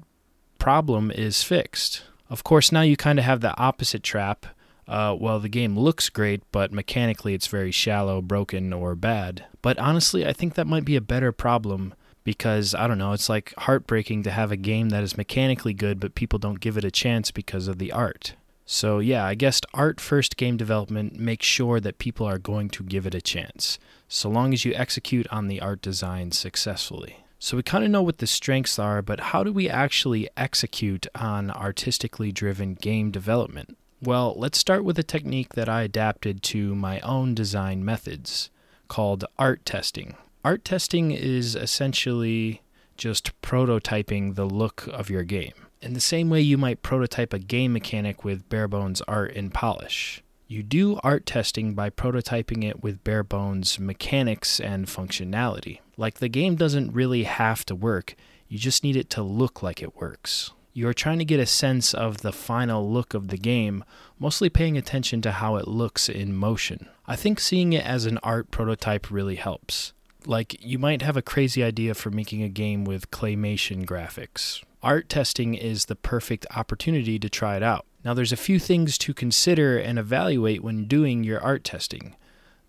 problem 0.60 1.10
is 1.10 1.42
fixed. 1.42 2.04
Of 2.30 2.44
course, 2.44 2.72
now 2.72 2.82
you 2.82 2.96
kind 2.96 3.18
of 3.18 3.26
have 3.26 3.42
the 3.42 3.58
opposite 3.58 4.04
trap. 4.04 4.46
Uh, 4.90 5.16
well, 5.18 5.40
the 5.40 5.48
game 5.48 5.78
looks 5.78 6.10
great, 6.10 6.42
but 6.52 6.74
mechanically 6.74 7.36
it's 7.36 7.46
very 7.46 7.70
shallow, 7.70 8.24
broken, 8.24 8.74
or 8.74 8.96
bad. 8.96 9.46
But 9.62 9.78
honestly, 9.78 10.26
I 10.26 10.34
think 10.34 10.56
that 10.56 10.66
might 10.66 10.84
be 10.84 10.96
a 10.96 11.02
better 11.02 11.32
problem 11.32 11.94
because, 12.24 12.74
I 12.74 12.88
don't 12.88 12.98
know, 12.98 13.14
it's 13.14 13.30
like 13.30 13.54
heartbreaking 13.56 14.24
to 14.24 14.32
have 14.32 14.52
a 14.52 14.58
game 14.58 14.90
that 14.90 15.04
is 15.04 15.16
mechanically 15.16 15.76
good, 15.76 16.00
but 16.00 16.16
people 16.16 16.40
don't 16.40 16.60
give 16.60 16.76
it 16.76 16.84
a 16.84 16.90
chance 16.90 17.30
because 17.30 17.68
of 17.68 17.78
the 17.78 17.92
art. 17.92 18.34
So, 18.66 18.98
yeah, 18.98 19.24
I 19.26 19.36
guess 19.36 19.62
art 19.76 20.02
first 20.02 20.38
game 20.38 20.58
development 20.58 21.20
makes 21.20 21.46
sure 21.46 21.80
that 21.80 22.00
people 22.00 22.26
are 22.26 22.40
going 22.40 22.70
to 22.70 22.84
give 22.84 23.06
it 23.06 23.16
a 23.16 23.22
chance, 23.22 23.78
so 24.08 24.28
long 24.28 24.54
as 24.54 24.66
you 24.66 24.74
execute 24.74 25.28
on 25.32 25.48
the 25.48 25.62
art 25.62 25.84
design 25.84 26.32
successfully. 26.32 27.18
So, 27.38 27.58
we 27.58 27.64
kind 27.64 27.84
of 27.84 27.92
know 27.92 28.04
what 28.04 28.18
the 28.18 28.28
strengths 28.28 28.80
are, 28.80 29.04
but 29.04 29.20
how 29.20 29.44
do 29.44 29.54
we 29.54 29.70
actually 29.70 30.30
execute 30.36 31.06
on 31.14 31.52
artistically 31.52 32.32
driven 32.32 32.74
game 32.74 33.12
development? 33.12 33.78
Well, 34.02 34.34
let's 34.38 34.58
start 34.58 34.84
with 34.84 34.98
a 34.98 35.04
technique 35.04 35.54
that 35.54 35.68
I 35.68 35.82
adapted 35.84 36.42
to 36.44 36.74
my 36.74 37.00
own 37.02 37.34
design 37.36 37.84
methods 37.84 38.50
called 38.88 39.26
art 39.38 39.66
testing. 39.66 40.16
Art 40.44 40.64
testing 40.64 41.12
is 41.12 41.56
essentially 41.56 42.62
just 42.98 43.40
prototyping 43.42 44.36
the 44.36 44.46
look 44.46 44.88
of 44.88 45.10
your 45.10 45.24
game 45.24 45.54
in 45.82 45.94
the 45.94 46.00
same 46.00 46.30
way 46.30 46.42
you 46.42 46.58
might 46.58 46.82
prototype 46.82 47.34
a 47.34 47.40
game 47.40 47.74
mechanic 47.74 48.24
with 48.24 48.48
bare 48.50 48.68
bones 48.68 49.02
art 49.02 49.36
and 49.36 49.54
polish. 49.54 50.22
You 50.48 50.64
do 50.64 51.00
art 51.04 51.26
testing 51.26 51.74
by 51.74 51.90
prototyping 51.90 52.68
it 52.68 52.82
with 52.82 53.04
bare 53.04 53.24
bones 53.24 53.80
mechanics 53.80 54.60
and 54.60 54.88
functionality. 54.88 55.80
Like 55.96 56.16
the 56.16 56.30
game 56.30 56.56
doesn't 56.56 56.94
really 56.94 57.24
have 57.24 57.66
to 57.66 57.76
work, 57.76 58.16
you 58.48 58.58
just 58.58 58.84
need 58.84 58.96
it 58.96 59.10
to 59.12 59.22
look 59.22 59.62
like 59.62 59.82
it 59.82 59.96
works. 59.96 60.52
You 60.74 60.88
are 60.88 60.94
trying 60.94 61.20
to 61.20 61.26
get 61.26 61.40
a 61.40 61.46
sense 61.46 61.94
of 61.94 62.20
the 62.20 62.32
final 62.32 62.90
look 62.90 63.14
of 63.14 63.30
the 63.30 63.38
game, 63.38 63.84
mostly 64.20 64.50
paying 64.50 64.78
attention 64.78 65.22
to 65.24 65.32
how 65.32 65.56
it 65.56 65.68
looks 65.68 66.08
in 66.08 66.36
motion. 66.36 66.88
I 67.08 67.16
think 67.16 67.40
seeing 67.40 67.74
it 67.74 67.86
as 67.86 68.06
an 68.06 68.20
art 68.24 68.52
prototype 68.52 69.10
really 69.10 69.36
helps. 69.36 69.94
Like, 70.26 70.64
you 70.64 70.78
might 70.78 71.02
have 71.02 71.18
a 71.18 71.22
crazy 71.22 71.64
idea 71.64 71.96
for 71.96 72.12
making 72.12 72.44
a 72.44 72.50
game 72.50 72.84
with 72.84 73.10
claymation 73.10 73.86
graphics, 73.86 74.62
art 74.82 75.10
testing 75.10 75.56
is 75.56 75.86
the 75.86 75.96
perfect 75.96 76.46
opportunity 76.56 77.20
to 77.20 77.30
try 77.30 77.56
it 77.56 77.64
out. 77.64 77.86
Now, 78.04 78.14
there's 78.14 78.32
a 78.32 78.38
few 78.38 78.60
things 78.60 78.98
to 79.00 79.14
consider 79.14 79.78
and 79.78 80.00
evaluate 80.00 80.64
when 80.64 80.86
doing 80.86 81.24
your 81.24 81.42
art 81.42 81.64
testing. 81.64 82.16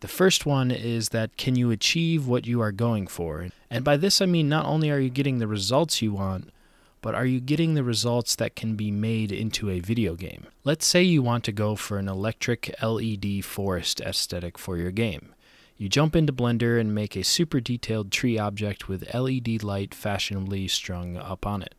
The 0.01 0.09
first 0.09 0.47
one 0.47 0.71
is 0.71 1.11
that 1.11 1.37
can 1.37 1.57
you 1.57 1.71
achieve 1.71 2.27
what 2.27 2.47
you 2.47 2.61
are 2.61 2.73
going 2.73 3.07
for? 3.07 3.49
And 3.69 3.85
by 3.85 3.97
this 3.97 4.21
I 4.21 4.27
mean 4.27 4.49
not 4.49 4.65
only 4.65 4.91
are 4.91 4.99
you 4.99 5.11
getting 5.11 5.39
the 5.39 5.47
results 5.47 6.01
you 6.01 6.13
want, 6.13 6.51
but 7.03 7.15
are 7.15 7.27
you 7.27 7.41
getting 7.41 7.75
the 7.75 7.85
results 7.85 8.37
that 8.37 8.57
can 8.57 8.77
be 8.77 8.91
made 8.91 9.33
into 9.33 9.71
a 9.71 9.81
video 9.81 10.15
game? 10.15 10.47
Let's 10.65 10.87
say 10.87 11.03
you 11.03 11.23
want 11.23 11.45
to 11.45 11.53
go 11.53 11.77
for 11.77 11.99
an 11.99 12.09
electric 12.09 12.75
LED 12.83 13.45
forest 13.45 14.01
aesthetic 14.01 14.59
for 14.59 14.77
your 14.77 14.91
game. 14.91 15.35
You 15.77 15.89
jump 15.89 16.15
into 16.15 16.33
Blender 16.33 16.79
and 16.79 16.95
make 16.95 17.17
a 17.17 17.25
super 17.25 17.59
detailed 17.59 18.13
tree 18.13 18.39
object 18.39 18.89
with 18.89 19.15
LED 19.15 19.63
light 19.63 19.95
fashionably 19.95 20.69
strung 20.69 21.17
up 21.17 21.47
on 21.47 21.63
it. 21.63 21.75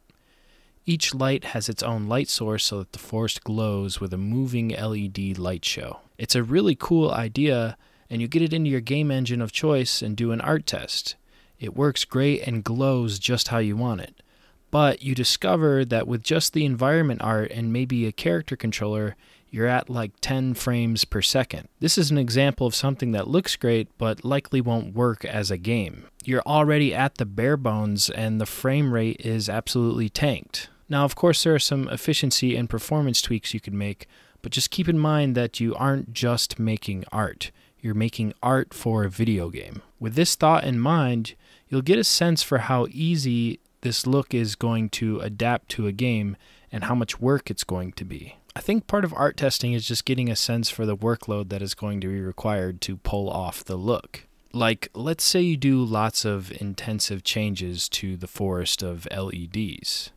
Each 0.87 1.13
light 1.13 1.43
has 1.43 1.69
its 1.69 1.83
own 1.83 2.07
light 2.07 2.27
source 2.27 2.65
so 2.65 2.79
that 2.79 2.93
the 2.93 2.99
forest 2.99 3.43
glows 3.43 4.01
with 4.01 4.11
a 4.13 4.17
moving 4.17 4.69
LED 4.69 5.37
light 5.37 5.63
show. 5.63 5.99
It's 6.17 6.33
a 6.33 6.41
really 6.41 6.75
cool 6.75 7.11
idea, 7.11 7.77
and 8.09 8.21
you 8.21 8.27
get 8.27 8.41
it 8.41 8.53
into 8.53 8.71
your 8.71 8.81
game 8.81 9.11
engine 9.11 9.41
of 9.41 9.51
choice 9.51 10.01
and 10.01 10.17
do 10.17 10.31
an 10.31 10.41
art 10.41 10.65
test. 10.65 11.15
It 11.59 11.75
works 11.75 12.03
great 12.03 12.41
and 12.47 12.63
glows 12.63 13.19
just 13.19 13.49
how 13.49 13.59
you 13.59 13.77
want 13.77 14.01
it. 14.01 14.23
But 14.71 15.03
you 15.03 15.13
discover 15.13 15.85
that 15.85 16.07
with 16.07 16.23
just 16.23 16.53
the 16.53 16.65
environment 16.65 17.21
art 17.21 17.51
and 17.51 17.73
maybe 17.73 18.07
a 18.07 18.11
character 18.11 18.55
controller, 18.55 19.15
you're 19.49 19.67
at 19.67 19.89
like 19.89 20.13
10 20.21 20.53
frames 20.53 21.03
per 21.03 21.21
second. 21.21 21.67
This 21.81 21.97
is 21.97 22.09
an 22.09 22.17
example 22.17 22.65
of 22.65 22.73
something 22.73 23.11
that 23.11 23.27
looks 23.27 23.57
great 23.57 23.89
but 23.97 24.23
likely 24.23 24.61
won't 24.61 24.95
work 24.95 25.25
as 25.25 25.51
a 25.51 25.57
game. 25.57 26.05
You're 26.23 26.43
already 26.45 26.95
at 26.95 27.15
the 27.15 27.25
bare 27.25 27.57
bones 27.57 28.09
and 28.09 28.39
the 28.39 28.45
frame 28.45 28.93
rate 28.93 29.17
is 29.19 29.49
absolutely 29.49 30.07
tanked. 30.07 30.69
Now, 30.87 31.03
of 31.03 31.15
course, 31.15 31.43
there 31.43 31.53
are 31.53 31.59
some 31.59 31.89
efficiency 31.89 32.55
and 32.55 32.69
performance 32.69 33.21
tweaks 33.21 33.53
you 33.53 33.59
can 33.59 33.77
make, 33.77 34.07
but 34.41 34.53
just 34.53 34.71
keep 34.71 34.87
in 34.87 34.97
mind 34.97 35.35
that 35.35 35.59
you 35.59 35.75
aren't 35.75 36.13
just 36.13 36.57
making 36.59 37.03
art. 37.11 37.51
You're 37.81 37.93
making 37.93 38.33
art 38.41 38.73
for 38.73 39.03
a 39.03 39.09
video 39.09 39.49
game. 39.49 39.81
With 39.99 40.15
this 40.15 40.35
thought 40.35 40.63
in 40.63 40.79
mind, 40.79 41.35
you'll 41.67 41.81
get 41.81 41.99
a 41.99 42.03
sense 42.03 42.43
for 42.43 42.59
how 42.59 42.87
easy 42.91 43.59
this 43.81 44.07
look 44.07 44.33
is 44.33 44.55
going 44.55 44.89
to 44.89 45.19
adapt 45.19 45.69
to 45.69 45.87
a 45.87 45.91
game 45.91 46.37
and 46.71 46.85
how 46.85 46.95
much 46.95 47.19
work 47.19 47.51
it's 47.51 47.63
going 47.63 47.91
to 47.93 48.05
be. 48.05 48.37
I 48.55 48.59
think 48.59 48.87
part 48.87 49.05
of 49.05 49.13
art 49.13 49.37
testing 49.37 49.73
is 49.73 49.87
just 49.87 50.05
getting 50.05 50.29
a 50.29 50.35
sense 50.35 50.69
for 50.69 50.85
the 50.85 50.97
workload 50.97 51.49
that 51.49 51.61
is 51.61 51.73
going 51.73 52.01
to 52.01 52.07
be 52.07 52.19
required 52.19 52.81
to 52.81 52.97
pull 52.97 53.29
off 53.29 53.63
the 53.63 53.77
look. 53.77 54.27
Like, 54.53 54.89
let's 54.93 55.23
say 55.23 55.41
you 55.41 55.55
do 55.55 55.81
lots 55.83 56.25
of 56.25 56.51
intensive 56.61 57.23
changes 57.23 57.87
to 57.89 58.17
the 58.17 58.27
forest 58.27 58.83
of 58.83 59.07
LEDs, 59.09 60.11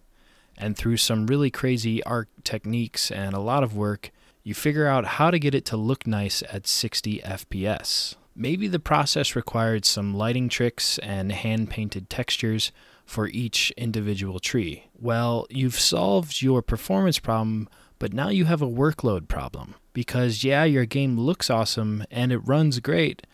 and 0.58 0.76
through 0.76 0.96
some 0.96 1.28
really 1.28 1.50
crazy 1.50 2.02
art 2.02 2.28
techniques 2.42 3.12
and 3.12 3.34
a 3.34 3.40
lot 3.40 3.62
of 3.62 3.76
work, 3.76 4.10
you 4.42 4.52
figure 4.52 4.88
out 4.88 5.04
how 5.04 5.30
to 5.30 5.38
get 5.38 5.54
it 5.54 5.64
to 5.66 5.76
look 5.76 6.06
nice 6.06 6.42
at 6.50 6.66
60 6.66 7.20
FPS. 7.20 8.16
Maybe 8.34 8.66
the 8.66 8.80
process 8.80 9.36
required 9.36 9.84
some 9.84 10.12
lighting 10.12 10.48
tricks 10.48 10.98
and 10.98 11.30
hand 11.30 11.70
painted 11.70 12.10
textures 12.10 12.72
for 13.04 13.28
each 13.28 13.70
individual 13.76 14.38
tree. 14.38 14.84
Well, 14.98 15.46
you've 15.50 15.78
solved 15.78 16.42
your 16.42 16.62
performance 16.62 17.18
problem 17.18 17.68
but 17.98 18.12
now 18.12 18.28
you 18.28 18.44
have 18.44 18.62
a 18.62 18.66
workload 18.66 19.28
problem 19.28 19.76
because, 19.92 20.44
yeah, 20.44 20.64
your 20.64 20.84
game 20.84 21.18
looks 21.18 21.50
awesome 21.50 22.04
and 22.10 22.32
it 22.32 22.38
runs 22.38 22.80
great, 22.80 23.26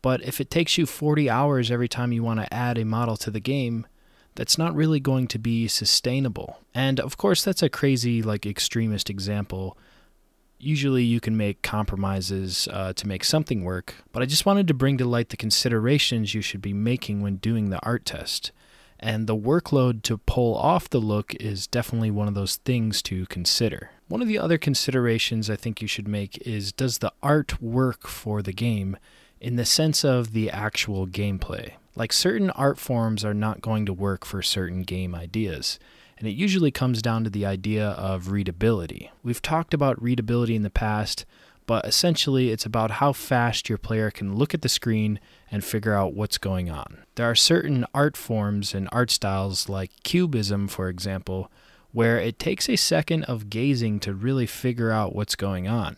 but 0.00 0.22
if 0.22 0.40
it 0.40 0.50
takes 0.50 0.76
you 0.78 0.86
40 0.86 1.30
hours 1.30 1.70
every 1.70 1.88
time 1.88 2.12
you 2.12 2.22
want 2.22 2.40
to 2.40 2.54
add 2.54 2.78
a 2.78 2.84
model 2.84 3.16
to 3.16 3.30
the 3.30 3.40
game, 3.40 3.86
that's 4.34 4.56
not 4.56 4.74
really 4.74 5.00
going 5.00 5.26
to 5.26 5.38
be 5.38 5.66
sustainable. 5.68 6.58
And 6.74 7.00
of 7.00 7.16
course, 7.16 7.42
that's 7.42 7.62
a 7.62 7.68
crazy, 7.68 8.22
like, 8.22 8.46
extremist 8.46 9.10
example. 9.10 9.76
Usually, 10.58 11.02
you 11.02 11.18
can 11.18 11.36
make 11.36 11.62
compromises 11.62 12.68
uh, 12.70 12.92
to 12.94 13.06
make 13.06 13.24
something 13.24 13.64
work, 13.64 13.94
but 14.12 14.22
I 14.22 14.26
just 14.26 14.46
wanted 14.46 14.68
to 14.68 14.74
bring 14.74 14.98
to 14.98 15.04
light 15.04 15.30
the 15.30 15.36
considerations 15.36 16.34
you 16.34 16.42
should 16.42 16.62
be 16.62 16.72
making 16.72 17.22
when 17.22 17.36
doing 17.36 17.70
the 17.70 17.84
art 17.84 18.04
test. 18.04 18.52
And 19.02 19.26
the 19.26 19.36
workload 19.36 20.02
to 20.02 20.16
pull 20.16 20.54
off 20.54 20.88
the 20.88 21.00
look 21.00 21.34
is 21.34 21.66
definitely 21.66 22.12
one 22.12 22.28
of 22.28 22.34
those 22.34 22.56
things 22.56 23.02
to 23.02 23.26
consider. 23.26 23.90
One 24.06 24.22
of 24.22 24.28
the 24.28 24.38
other 24.38 24.58
considerations 24.58 25.50
I 25.50 25.56
think 25.56 25.82
you 25.82 25.88
should 25.88 26.06
make 26.06 26.38
is 26.46 26.70
does 26.70 26.98
the 26.98 27.12
art 27.20 27.60
work 27.60 28.06
for 28.06 28.42
the 28.42 28.52
game 28.52 28.96
in 29.40 29.56
the 29.56 29.64
sense 29.64 30.04
of 30.04 30.32
the 30.32 30.50
actual 30.50 31.08
gameplay? 31.08 31.72
Like 31.96 32.12
certain 32.12 32.50
art 32.50 32.78
forms 32.78 33.24
are 33.24 33.34
not 33.34 33.60
going 33.60 33.86
to 33.86 33.92
work 33.92 34.24
for 34.24 34.40
certain 34.40 34.82
game 34.82 35.16
ideas, 35.16 35.80
and 36.16 36.28
it 36.28 36.32
usually 36.32 36.70
comes 36.70 37.02
down 37.02 37.24
to 37.24 37.30
the 37.30 37.44
idea 37.44 37.88
of 37.88 38.30
readability. 38.30 39.10
We've 39.24 39.42
talked 39.42 39.74
about 39.74 40.00
readability 40.00 40.54
in 40.54 40.62
the 40.62 40.70
past, 40.70 41.26
but 41.66 41.84
essentially 41.86 42.50
it's 42.50 42.66
about 42.66 42.92
how 42.92 43.12
fast 43.12 43.68
your 43.68 43.78
player 43.78 44.10
can 44.10 44.34
look 44.34 44.54
at 44.54 44.62
the 44.62 44.68
screen 44.68 45.20
and 45.50 45.64
figure 45.64 45.94
out 45.94 46.14
what's 46.14 46.38
going 46.38 46.70
on. 46.70 46.98
There 47.14 47.30
are 47.30 47.34
certain 47.34 47.84
art 47.94 48.16
forms 48.16 48.74
and 48.74 48.88
art 48.92 49.10
styles, 49.10 49.68
like 49.68 49.90
Cubism, 50.02 50.68
for 50.68 50.88
example, 50.88 51.50
where 51.92 52.18
it 52.18 52.38
takes 52.38 52.68
a 52.68 52.76
second 52.76 53.24
of 53.24 53.50
gazing 53.50 54.00
to 54.00 54.14
really 54.14 54.46
figure 54.46 54.90
out 54.90 55.14
what's 55.14 55.36
going 55.36 55.68
on. 55.68 55.96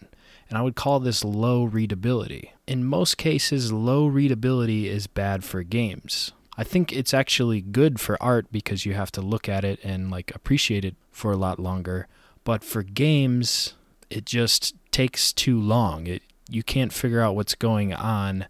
And 0.49 0.59
I 0.59 0.63
would 0.63 0.77
call 0.77 1.01
this 1.01 1.25
low 1.25 1.65
readability. 1.65 2.53
In 2.67 2.85
most 2.85 3.17
cases, 3.17 3.73
low 3.73 4.07
readability 4.07 4.89
is 4.89 5.07
bad 5.07 5.45
for 5.45 5.63
games. 5.63 6.33
I 6.57 6.65
think 6.65 6.93
it's 6.93 7.15
actually 7.15 7.61
good 7.61 7.99
for 8.01 8.23
art 8.23 8.47
because 8.53 8.87
you 8.87 8.95
have 8.95 9.11
to 9.13 9.21
look 9.21 9.49
at 9.49 9.65
it 9.65 9.81
and 9.83 10.11
like 10.11 10.35
appreciate 10.35 10.85
it 10.85 10.95
for 11.11 11.33
a 11.33 11.37
lot 11.37 11.59
longer. 11.59 12.07
But 12.45 12.63
for 12.63 12.83
games, 12.83 13.75
it 14.11 14.27
just 14.27 14.75
takes 14.95 15.33
too 15.33 15.61
long. 15.61 16.07
It 16.07 16.23
you 16.49 16.63
can't 16.63 16.93
figure 16.93 17.21
out 17.21 17.35
what's 17.35 17.57
going 17.57 17.93
on 17.93 18.47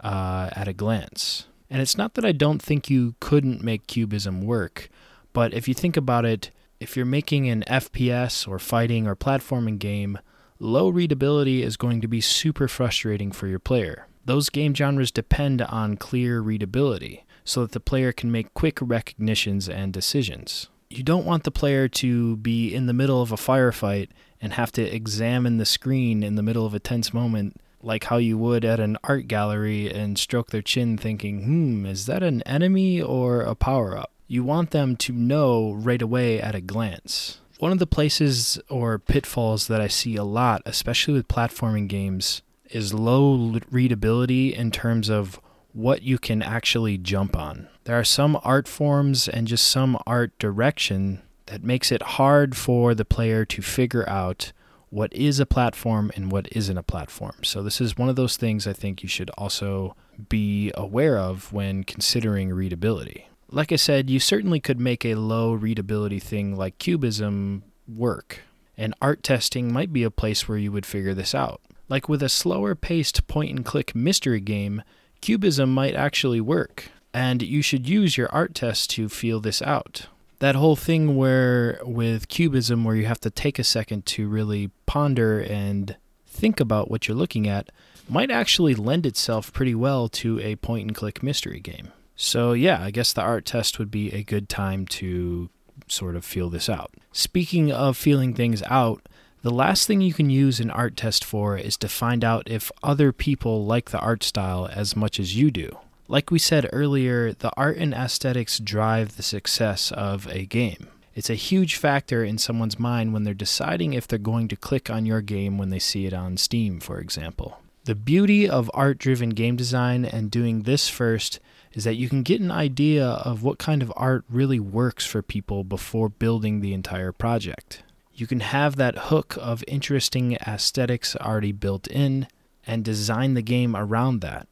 uh, 0.00 0.50
at 0.52 0.66
a 0.66 0.72
glance. 0.72 1.46
And 1.70 1.80
it's 1.80 1.96
not 1.96 2.14
that 2.14 2.24
I 2.24 2.32
don't 2.32 2.60
think 2.60 2.90
you 2.90 3.14
couldn't 3.20 3.62
make 3.62 3.86
cubism 3.86 4.42
work, 4.42 4.88
but 5.32 5.54
if 5.54 5.68
you 5.68 5.74
think 5.74 5.96
about 5.96 6.24
it, 6.24 6.50
if 6.80 6.96
you're 6.96 7.06
making 7.06 7.48
an 7.48 7.62
FPS 7.68 8.48
or 8.48 8.58
fighting 8.58 9.06
or 9.06 9.14
platforming 9.14 9.78
game, 9.78 10.18
low 10.58 10.88
readability 10.88 11.62
is 11.62 11.76
going 11.76 12.00
to 12.00 12.08
be 12.08 12.20
super 12.20 12.66
frustrating 12.66 13.30
for 13.30 13.46
your 13.46 13.60
player. 13.60 14.08
Those 14.24 14.50
game 14.50 14.74
genres 14.74 15.12
depend 15.12 15.62
on 15.62 15.96
clear 15.96 16.40
readability 16.40 17.24
so 17.44 17.62
that 17.62 17.72
the 17.72 17.78
player 17.78 18.10
can 18.10 18.32
make 18.32 18.52
quick 18.54 18.78
recognitions 18.80 19.68
and 19.68 19.92
decisions. 19.92 20.70
You 20.96 21.02
don't 21.02 21.26
want 21.26 21.44
the 21.44 21.50
player 21.50 21.88
to 21.88 22.36
be 22.36 22.74
in 22.74 22.86
the 22.86 22.92
middle 22.92 23.20
of 23.20 23.32
a 23.32 23.36
firefight 23.36 24.08
and 24.40 24.52
have 24.52 24.72
to 24.72 24.82
examine 24.82 25.58
the 25.58 25.66
screen 25.66 26.22
in 26.22 26.36
the 26.36 26.42
middle 26.42 26.66
of 26.66 26.74
a 26.74 26.78
tense 26.78 27.12
moment 27.12 27.60
like 27.82 28.04
how 28.04 28.16
you 28.16 28.38
would 28.38 28.64
at 28.64 28.80
an 28.80 28.96
art 29.04 29.28
gallery 29.28 29.92
and 29.92 30.18
stroke 30.18 30.50
their 30.50 30.62
chin 30.62 30.96
thinking, 30.96 31.42
hmm, 31.42 31.86
is 31.86 32.06
that 32.06 32.22
an 32.22 32.42
enemy 32.42 33.00
or 33.00 33.42
a 33.42 33.54
power 33.54 33.96
up? 33.96 34.10
you 34.26 34.42
want 34.42 34.70
them 34.70 34.96
to 34.96 35.12
know 35.12 35.72
right 35.72 36.02
away 36.02 36.40
at 36.40 36.54
a 36.54 36.60
glance. 36.60 37.40
One 37.58 37.72
of 37.72 37.78
the 37.78 37.86
places 37.86 38.58
or 38.68 38.98
pitfalls 38.98 39.68
that 39.68 39.80
I 39.80 39.88
see 39.88 40.16
a 40.16 40.24
lot, 40.24 40.62
especially 40.66 41.14
with 41.14 41.28
platforming 41.28 41.88
games, 41.88 42.42
is 42.70 42.92
low 42.92 43.60
readability 43.70 44.54
in 44.54 44.70
terms 44.70 45.08
of 45.08 45.40
what 45.74 46.02
you 46.02 46.18
can 46.18 46.40
actually 46.40 46.96
jump 46.96 47.36
on. 47.36 47.68
There 47.82 47.98
are 47.98 48.04
some 48.04 48.38
art 48.42 48.66
forms 48.66 49.28
and 49.28 49.46
just 49.46 49.68
some 49.68 49.98
art 50.06 50.38
direction 50.38 51.20
that 51.46 51.62
makes 51.62 51.92
it 51.92 52.02
hard 52.02 52.56
for 52.56 52.94
the 52.94 53.04
player 53.04 53.44
to 53.44 53.60
figure 53.60 54.08
out 54.08 54.52
what 54.88 55.12
is 55.12 55.40
a 55.40 55.46
platform 55.46 56.12
and 56.14 56.30
what 56.30 56.48
isn't 56.52 56.78
a 56.78 56.82
platform. 56.82 57.34
So, 57.42 57.62
this 57.62 57.80
is 57.80 57.98
one 57.98 58.08
of 58.08 58.16
those 58.16 58.36
things 58.36 58.66
I 58.66 58.72
think 58.72 59.02
you 59.02 59.08
should 59.08 59.30
also 59.30 59.96
be 60.28 60.70
aware 60.76 61.18
of 61.18 61.52
when 61.52 61.82
considering 61.82 62.50
readability. 62.54 63.28
Like 63.50 63.72
I 63.72 63.76
said, 63.76 64.08
you 64.08 64.20
certainly 64.20 64.60
could 64.60 64.78
make 64.78 65.04
a 65.04 65.16
low 65.16 65.52
readability 65.52 66.20
thing 66.20 66.54
like 66.54 66.78
cubism 66.78 67.64
work, 67.88 68.40
and 68.76 68.94
art 69.02 69.24
testing 69.24 69.72
might 69.72 69.92
be 69.92 70.04
a 70.04 70.10
place 70.10 70.48
where 70.48 70.58
you 70.58 70.70
would 70.70 70.86
figure 70.86 71.14
this 71.14 71.34
out. 71.34 71.60
Like 71.88 72.08
with 72.08 72.22
a 72.22 72.28
slower 72.28 72.76
paced 72.76 73.26
point 73.26 73.50
and 73.50 73.64
click 73.64 73.94
mystery 73.94 74.40
game, 74.40 74.82
cubism 75.24 75.72
might 75.72 75.94
actually 75.94 76.40
work, 76.40 76.90
and 77.14 77.40
you 77.40 77.62
should 77.62 77.88
use 77.88 78.18
your 78.18 78.28
art 78.30 78.54
test 78.54 78.90
to 78.90 79.08
feel 79.08 79.40
this 79.40 79.62
out. 79.62 80.06
That 80.40 80.54
whole 80.54 80.76
thing 80.76 81.16
where 81.16 81.80
with 81.82 82.28
cubism 82.28 82.84
where 82.84 82.94
you 82.94 83.06
have 83.06 83.20
to 83.20 83.30
take 83.30 83.58
a 83.58 83.64
second 83.64 84.04
to 84.04 84.28
really 84.28 84.70
ponder 84.84 85.40
and 85.40 85.96
think 86.26 86.60
about 86.60 86.90
what 86.90 87.08
you're 87.08 87.16
looking 87.16 87.48
at 87.48 87.70
might 88.06 88.30
actually 88.30 88.74
lend 88.74 89.06
itself 89.06 89.50
pretty 89.50 89.74
well 89.74 90.10
to 90.10 90.38
a 90.40 90.56
point 90.56 90.88
and 90.88 90.94
click 90.94 91.22
mystery 91.22 91.58
game. 91.58 91.88
So, 92.14 92.52
yeah, 92.52 92.82
I 92.82 92.90
guess 92.90 93.14
the 93.14 93.22
art 93.22 93.46
test 93.46 93.78
would 93.78 93.90
be 93.90 94.12
a 94.12 94.22
good 94.22 94.50
time 94.50 94.84
to 95.00 95.48
sort 95.88 96.16
of 96.16 96.24
feel 96.26 96.50
this 96.50 96.68
out. 96.68 96.92
Speaking 97.12 97.72
of 97.72 97.96
feeling 97.96 98.34
things 98.34 98.62
out, 98.64 99.00
the 99.44 99.50
last 99.50 99.86
thing 99.86 100.00
you 100.00 100.14
can 100.14 100.30
use 100.30 100.58
an 100.58 100.70
art 100.70 100.96
test 100.96 101.22
for 101.22 101.58
is 101.58 101.76
to 101.76 101.86
find 101.86 102.24
out 102.24 102.50
if 102.50 102.72
other 102.82 103.12
people 103.12 103.66
like 103.66 103.90
the 103.90 103.98
art 103.98 104.22
style 104.22 104.70
as 104.72 104.96
much 104.96 105.20
as 105.20 105.36
you 105.36 105.50
do. 105.50 105.76
Like 106.08 106.30
we 106.30 106.38
said 106.38 106.66
earlier, 106.72 107.34
the 107.34 107.52
art 107.54 107.76
and 107.76 107.92
aesthetics 107.92 108.58
drive 108.58 109.18
the 109.18 109.22
success 109.22 109.92
of 109.92 110.26
a 110.28 110.46
game. 110.46 110.88
It's 111.14 111.28
a 111.28 111.34
huge 111.34 111.76
factor 111.76 112.24
in 112.24 112.38
someone's 112.38 112.78
mind 112.78 113.12
when 113.12 113.24
they're 113.24 113.34
deciding 113.34 113.92
if 113.92 114.08
they're 114.08 114.18
going 114.18 114.48
to 114.48 114.56
click 114.56 114.88
on 114.88 115.04
your 115.04 115.20
game 115.20 115.58
when 115.58 115.68
they 115.68 115.78
see 115.78 116.06
it 116.06 116.14
on 116.14 116.38
Steam, 116.38 116.80
for 116.80 116.98
example. 116.98 117.58
The 117.84 117.94
beauty 117.94 118.48
of 118.48 118.70
art 118.72 118.96
driven 118.96 119.28
game 119.30 119.56
design 119.56 120.06
and 120.06 120.30
doing 120.30 120.62
this 120.62 120.88
first 120.88 121.38
is 121.74 121.84
that 121.84 121.96
you 121.96 122.08
can 122.08 122.22
get 122.22 122.40
an 122.40 122.50
idea 122.50 123.06
of 123.06 123.42
what 123.42 123.58
kind 123.58 123.82
of 123.82 123.92
art 123.94 124.24
really 124.30 124.58
works 124.58 125.04
for 125.04 125.20
people 125.20 125.64
before 125.64 126.08
building 126.08 126.60
the 126.62 126.72
entire 126.72 127.12
project 127.12 127.82
you 128.14 128.26
can 128.26 128.40
have 128.40 128.76
that 128.76 128.96
hook 128.96 129.36
of 129.40 129.64
interesting 129.66 130.34
aesthetics 130.46 131.16
already 131.16 131.52
built 131.52 131.86
in 131.88 132.28
and 132.66 132.84
design 132.84 133.34
the 133.34 133.42
game 133.42 133.74
around 133.74 134.20
that 134.20 134.48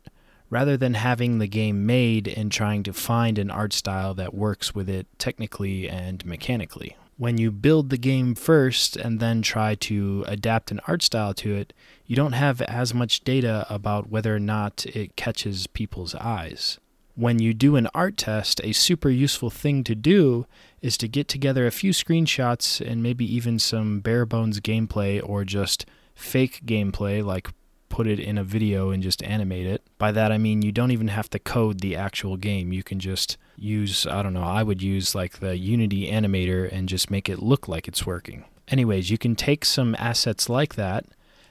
rather 0.50 0.76
than 0.76 0.94
having 0.94 1.38
the 1.38 1.46
game 1.46 1.86
made 1.86 2.28
and 2.28 2.52
trying 2.52 2.82
to 2.82 2.92
find 2.92 3.38
an 3.38 3.50
art 3.50 3.72
style 3.72 4.12
that 4.14 4.34
works 4.34 4.74
with 4.74 4.88
it 4.88 5.06
technically 5.18 5.88
and 5.88 6.26
mechanically. 6.26 6.96
When 7.16 7.38
you 7.38 7.50
build 7.50 7.88
the 7.88 7.96
game 7.96 8.34
first 8.34 8.96
and 8.96 9.20
then 9.20 9.42
try 9.42 9.76
to 9.76 10.24
adapt 10.26 10.70
an 10.70 10.80
art 10.86 11.02
style 11.02 11.32
to 11.34 11.54
it, 11.54 11.72
you 12.04 12.16
don't 12.16 12.32
have 12.32 12.60
as 12.62 12.92
much 12.92 13.20
data 13.20 13.64
about 13.70 14.10
whether 14.10 14.34
or 14.34 14.40
not 14.40 14.84
it 14.86 15.16
catches 15.16 15.66
people's 15.68 16.14
eyes 16.16 16.78
when 17.14 17.38
you 17.38 17.52
do 17.52 17.76
an 17.76 17.88
art 17.94 18.16
test, 18.16 18.60
a 18.64 18.72
super 18.72 19.10
useful 19.10 19.50
thing 19.50 19.84
to 19.84 19.94
do 19.94 20.46
is 20.80 20.96
to 20.98 21.08
get 21.08 21.28
together 21.28 21.66
a 21.66 21.70
few 21.70 21.92
screenshots 21.92 22.80
and 22.80 23.02
maybe 23.02 23.24
even 23.24 23.58
some 23.58 24.00
bare 24.00 24.24
bones 24.24 24.60
gameplay 24.60 25.20
or 25.22 25.44
just 25.44 25.84
fake 26.14 26.60
gameplay, 26.64 27.24
like 27.24 27.50
put 27.88 28.06
it 28.06 28.18
in 28.18 28.38
a 28.38 28.44
video 28.44 28.90
and 28.90 29.02
just 29.02 29.22
animate 29.22 29.66
it. 29.66 29.82
By 29.98 30.12
that 30.12 30.32
I 30.32 30.38
mean 30.38 30.62
you 30.62 30.72
don't 30.72 30.90
even 30.90 31.08
have 31.08 31.28
to 31.30 31.38
code 31.38 31.80
the 31.80 31.94
actual 31.94 32.38
game. 32.38 32.72
You 32.72 32.82
can 32.82 32.98
just 32.98 33.36
use, 33.56 34.06
I 34.06 34.22
don't 34.22 34.32
know, 34.32 34.42
I 34.42 34.62
would 34.62 34.80
use 34.80 35.14
like 35.14 35.40
the 35.40 35.58
Unity 35.58 36.10
animator 36.10 36.70
and 36.72 36.88
just 36.88 37.10
make 37.10 37.28
it 37.28 37.40
look 37.40 37.68
like 37.68 37.86
it's 37.86 38.06
working. 38.06 38.46
Anyways, 38.68 39.10
you 39.10 39.18
can 39.18 39.36
take 39.36 39.66
some 39.66 39.94
assets 39.98 40.48
like 40.48 40.76
that 40.76 41.04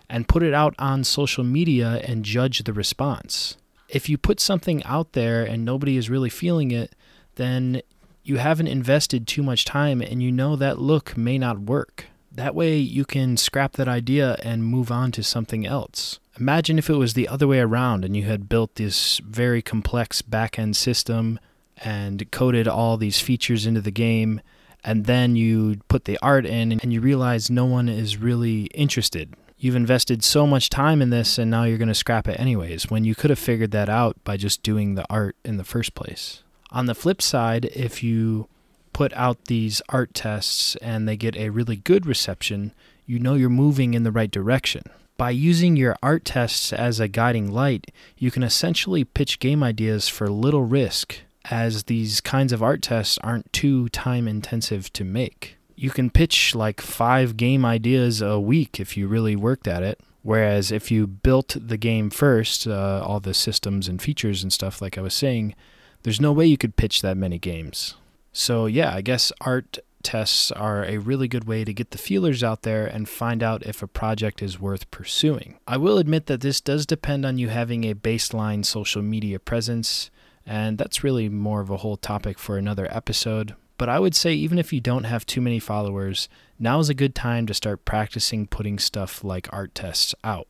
and 0.10 0.28
put 0.28 0.42
it 0.42 0.54
out 0.54 0.74
on 0.80 1.04
social 1.04 1.44
media 1.44 2.02
and 2.04 2.26
judge 2.26 2.64
the 2.64 2.74
response 2.74 3.58
if 3.92 4.08
you 4.08 4.18
put 4.18 4.40
something 4.40 4.84
out 4.86 5.12
there 5.12 5.44
and 5.44 5.66
nobody 5.66 5.98
is 5.98 6.10
really 6.10 6.30
feeling 6.30 6.72
it, 6.72 6.96
then 7.36 7.82
you 8.24 8.38
haven't 8.38 8.68
invested 8.68 9.28
too 9.28 9.44
much 9.44 9.66
time 9.66 10.02
and 10.02 10.24
you 10.24 10.32
know 10.32 10.56
that 10.56 10.80
look 10.80 11.18
may 11.18 11.38
not 11.38 11.60
work. 11.60 12.06
That 12.32 12.56
way 12.56 12.78
you 12.78 13.04
can 13.04 13.36
scrap 13.36 13.74
that 13.74 13.90
idea 13.90 14.38
and 14.42 14.64
move 14.64 14.92
on 14.92 15.12
to 15.14 15.24
something 15.24 15.66
else. 15.66 16.20
Imagine 16.40 16.80
if 16.80 16.90
it 16.90 16.96
was 16.96 17.14
the 17.14 17.28
other 17.28 17.48
way 17.48 17.60
around 17.60 18.06
and 18.06 18.16
you 18.16 18.24
had 18.24 18.48
built 18.48 18.76
this 18.76 19.20
very 19.20 19.62
complex 19.62 20.22
back 20.22 20.58
end 20.58 20.78
system 20.78 21.40
and 21.84 22.32
coded 22.32 22.68
all 22.68 22.96
these 22.96 23.20
features 23.20 23.66
into 23.66 23.82
the 23.82 23.92
game, 23.92 24.40
and 24.84 25.06
then 25.06 25.36
you 25.36 25.80
put 25.88 26.06
the 26.06 26.18
art 26.22 26.46
in 26.46 26.72
and 26.72 26.94
you 26.94 27.02
realize 27.02 27.50
no 27.50 27.66
one 27.66 27.90
is 27.90 28.18
really 28.18 28.66
interested 28.68 29.36
you've 29.62 29.76
invested 29.76 30.24
so 30.24 30.48
much 30.48 30.70
time 30.70 31.04
in 31.04 31.12
this 31.12 31.38
and 31.38 31.52
now 31.52 31.64
you're 31.64 31.78
going 31.78 31.88
to 31.88 31.94
scrap 31.94 32.28
it 32.28 32.40
anyways 32.40 32.90
when 32.90 33.06
you 33.06 33.14
could 33.14 33.30
have 33.30 33.38
figured 33.38 33.70
that 33.72 33.90
out 33.90 34.18
by 34.24 34.36
just 34.36 34.64
doing 34.64 34.96
the 34.96 35.06
art 35.08 35.36
in 35.46 35.58
the 35.58 35.64
first 35.64 35.94
place. 35.94 36.42
On 36.72 36.88
the 36.88 36.96
flip 36.96 37.22
side, 37.22 37.66
if 37.66 38.02
you 38.02 38.48
put 38.92 39.14
out 39.14 39.46
these 39.46 39.80
art 39.90 40.16
tests 40.16 40.76
and 40.78 41.08
they 41.08 41.16
get 41.16 41.36
a 41.36 41.50
really 41.50 41.76
good 41.76 42.08
reception, 42.08 42.74
you 43.06 43.20
know 43.20 43.36
you're 43.36 43.50
moving 43.50 43.94
in 43.94 44.02
the 44.04 44.12
right 44.12 44.32
direction. 44.32 44.84
By 45.16 45.30
using 45.30 45.78
your 45.78 45.96
art 46.02 46.26
tests 46.26 46.74
as 46.74 47.00
a 47.00 47.08
guiding 47.08 47.52
light, 47.52 47.92
you 48.18 48.32
can 48.32 48.42
essentially 48.42 49.04
pitch 49.04 49.38
game 49.38 49.62
ideas 49.62 50.08
for 50.08 50.28
little 50.28 50.64
risk, 50.64 51.20
as 51.52 51.84
these 51.84 52.20
kinds 52.20 52.52
of 52.52 52.64
art 52.64 52.82
tests 52.82 53.20
aren't 53.20 53.54
too 53.54 53.90
time 53.90 54.28
intensive 54.28 54.92
to 54.94 55.04
make 55.04 55.58
you 55.82 55.90
can 55.90 56.12
pitch 56.12 56.54
like 56.54 56.80
five 56.80 57.36
game 57.36 57.66
ideas 57.66 58.22
a 58.22 58.40
week 58.40 58.80
if 58.80 58.96
you 58.96 59.08
really 59.08 59.36
worked 59.36 59.68
at 59.68 59.82
it. 59.82 60.00
Whereas 60.22 60.72
if 60.72 60.92
you 60.92 61.08
built 61.08 61.58
the 61.60 61.78
game 61.78 62.12
first, 62.12 62.68
uh, 62.68 63.04
all 63.04 63.20
the 63.20 63.34
systems 63.34 63.88
and 63.88 64.00
features 64.00 64.44
and 64.44 64.54
stuff, 64.54 64.80
like 64.80 64.96
I 64.96 65.02
was 65.02 65.16
saying, 65.16 65.56
there's 66.04 66.22
no 66.22 66.32
way 66.34 66.46
you 66.46 66.58
could 66.58 66.76
pitch 66.76 67.02
that 67.02 67.18
many 67.18 67.40
games. 67.40 67.96
So, 68.32 68.68
yeah, 68.68 68.94
I 68.94 69.02
guess 69.02 69.32
art 69.42 69.80
tests 70.04 70.52
are 70.52 70.86
a 70.86 71.00
really 71.00 71.28
good 71.28 71.46
way 71.46 71.64
to 71.64 71.74
get 71.74 71.90
the 71.90 71.98
feelers 71.98 72.44
out 72.44 72.62
there 72.62 72.86
and 72.86 73.10
find 73.10 73.42
out 73.42 73.66
if 73.66 73.82
a 73.82 73.88
project 73.88 74.44
is 74.44 74.60
worth 74.60 74.90
pursuing. 74.92 75.58
I 75.68 75.78
will 75.78 75.98
admit 75.98 76.28
that 76.28 76.42
this 76.42 76.62
does 76.62 76.86
depend 76.86 77.26
on 77.26 77.40
you 77.40 77.50
having 77.50 77.86
a 77.86 77.96
baseline 77.96 78.64
social 78.64 79.02
media 79.02 79.40
presence, 79.40 80.12
and 80.46 80.78
that's 80.78 81.04
really 81.04 81.28
more 81.28 81.62
of 81.62 81.72
a 81.72 81.78
whole 81.78 81.98
topic 81.98 82.38
for 82.38 82.58
another 82.58 82.88
episode. 82.92 83.56
But 83.82 83.90
I 83.90 83.98
would 83.98 84.14
say, 84.14 84.36
even 84.36 84.60
if 84.60 84.72
you 84.72 84.80
don't 84.80 85.06
have 85.06 85.26
too 85.26 85.42
many 85.42 85.58
followers, 85.58 86.30
now 86.60 86.78
is 86.78 86.90
a 86.90 86.94
good 86.94 87.16
time 87.16 87.48
to 87.48 87.54
start 87.56 87.84
practicing 87.84 88.46
putting 88.46 88.78
stuff 88.78 89.24
like 89.24 89.52
art 89.52 89.74
tests 89.74 90.14
out. 90.24 90.48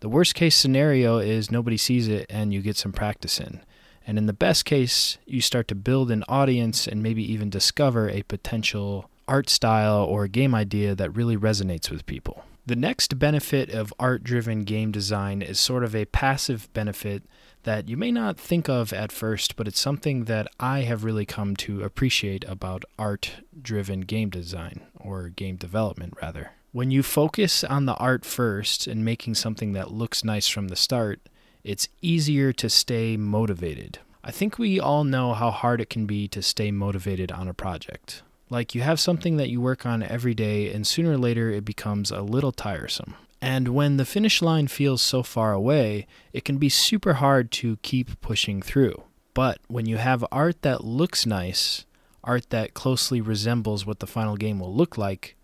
The 0.00 0.08
worst 0.08 0.34
case 0.34 0.56
scenario 0.56 1.18
is 1.18 1.52
nobody 1.52 1.76
sees 1.76 2.08
it 2.08 2.26
and 2.28 2.52
you 2.52 2.60
get 2.60 2.76
some 2.76 2.90
practice 2.90 3.38
in. 3.38 3.60
And 4.04 4.18
in 4.18 4.26
the 4.26 4.32
best 4.32 4.64
case, 4.64 5.16
you 5.26 5.40
start 5.40 5.68
to 5.68 5.76
build 5.76 6.10
an 6.10 6.24
audience 6.26 6.88
and 6.88 7.04
maybe 7.04 7.22
even 7.32 7.50
discover 7.50 8.10
a 8.10 8.24
potential 8.24 9.08
art 9.28 9.48
style 9.48 10.02
or 10.02 10.26
game 10.26 10.52
idea 10.52 10.96
that 10.96 11.14
really 11.14 11.36
resonates 11.36 11.88
with 11.88 12.04
people. 12.04 12.44
The 12.66 12.74
next 12.74 13.16
benefit 13.16 13.70
of 13.70 13.94
art 13.96 14.24
driven 14.24 14.64
game 14.64 14.90
design 14.90 15.40
is 15.40 15.60
sort 15.60 15.84
of 15.84 15.94
a 15.94 16.06
passive 16.06 16.68
benefit 16.72 17.22
that 17.64 17.88
you 17.88 17.96
may 17.96 18.10
not 18.10 18.38
think 18.38 18.68
of 18.68 18.92
at 18.92 19.12
first, 19.12 19.56
but 19.56 19.68
it's 19.68 19.80
something 19.80 20.24
that 20.24 20.46
I 20.58 20.80
have 20.80 21.04
really 21.04 21.26
come 21.26 21.56
to 21.56 21.82
appreciate 21.82 22.44
about 22.48 22.84
art 22.98 23.32
driven 23.60 24.02
game 24.02 24.30
design, 24.30 24.82
or 24.98 25.28
game 25.28 25.56
development 25.56 26.14
rather. 26.20 26.52
When 26.72 26.90
you 26.90 27.02
focus 27.02 27.64
on 27.64 27.86
the 27.86 27.96
art 27.96 28.24
first 28.24 28.86
and 28.86 29.04
making 29.04 29.34
something 29.34 29.72
that 29.72 29.90
looks 29.92 30.22
nice 30.22 30.46
from 30.46 30.68
the 30.68 30.76
start, 30.76 31.20
it's 31.64 31.88
easier 32.00 32.52
to 32.54 32.70
stay 32.70 33.16
motivated. 33.16 33.98
I 34.22 34.30
think 34.30 34.58
we 34.58 34.78
all 34.78 35.04
know 35.04 35.34
how 35.34 35.50
hard 35.50 35.80
it 35.80 35.90
can 35.90 36.06
be 36.06 36.28
to 36.28 36.42
stay 36.42 36.70
motivated 36.70 37.32
on 37.32 37.48
a 37.48 37.54
project. 37.54 38.22
Like 38.50 38.74
you 38.74 38.82
have 38.82 39.00
something 39.00 39.36
that 39.36 39.48
you 39.48 39.60
work 39.60 39.86
on 39.86 40.02
every 40.02 40.34
day, 40.34 40.72
and 40.72 40.86
sooner 40.86 41.12
or 41.12 41.18
later 41.18 41.50
it 41.50 41.64
becomes 41.64 42.10
a 42.10 42.22
little 42.22 42.52
tiresome. 42.52 43.14
And 43.42 43.68
when 43.68 43.96
the 43.96 44.04
finish 44.04 44.42
line 44.42 44.68
feels 44.68 45.00
so 45.00 45.22
far 45.22 45.52
away, 45.52 46.06
it 46.32 46.44
can 46.44 46.58
be 46.58 46.68
super 46.68 47.14
hard 47.14 47.50
to 47.52 47.78
keep 47.82 48.20
pushing 48.20 48.60
through. 48.60 49.02
But 49.32 49.58
when 49.68 49.86
you 49.86 49.96
have 49.96 50.24
art 50.30 50.62
that 50.62 50.84
looks 50.84 51.24
nice, 51.24 51.86
art 52.22 52.50
that 52.50 52.74
closely 52.74 53.20
resembles 53.20 53.86
what 53.86 54.00
the 54.00 54.06
final 54.06 54.36
game 54.36 54.60
will 54.60 54.74
look 54.74 54.98
like, 54.98 55.36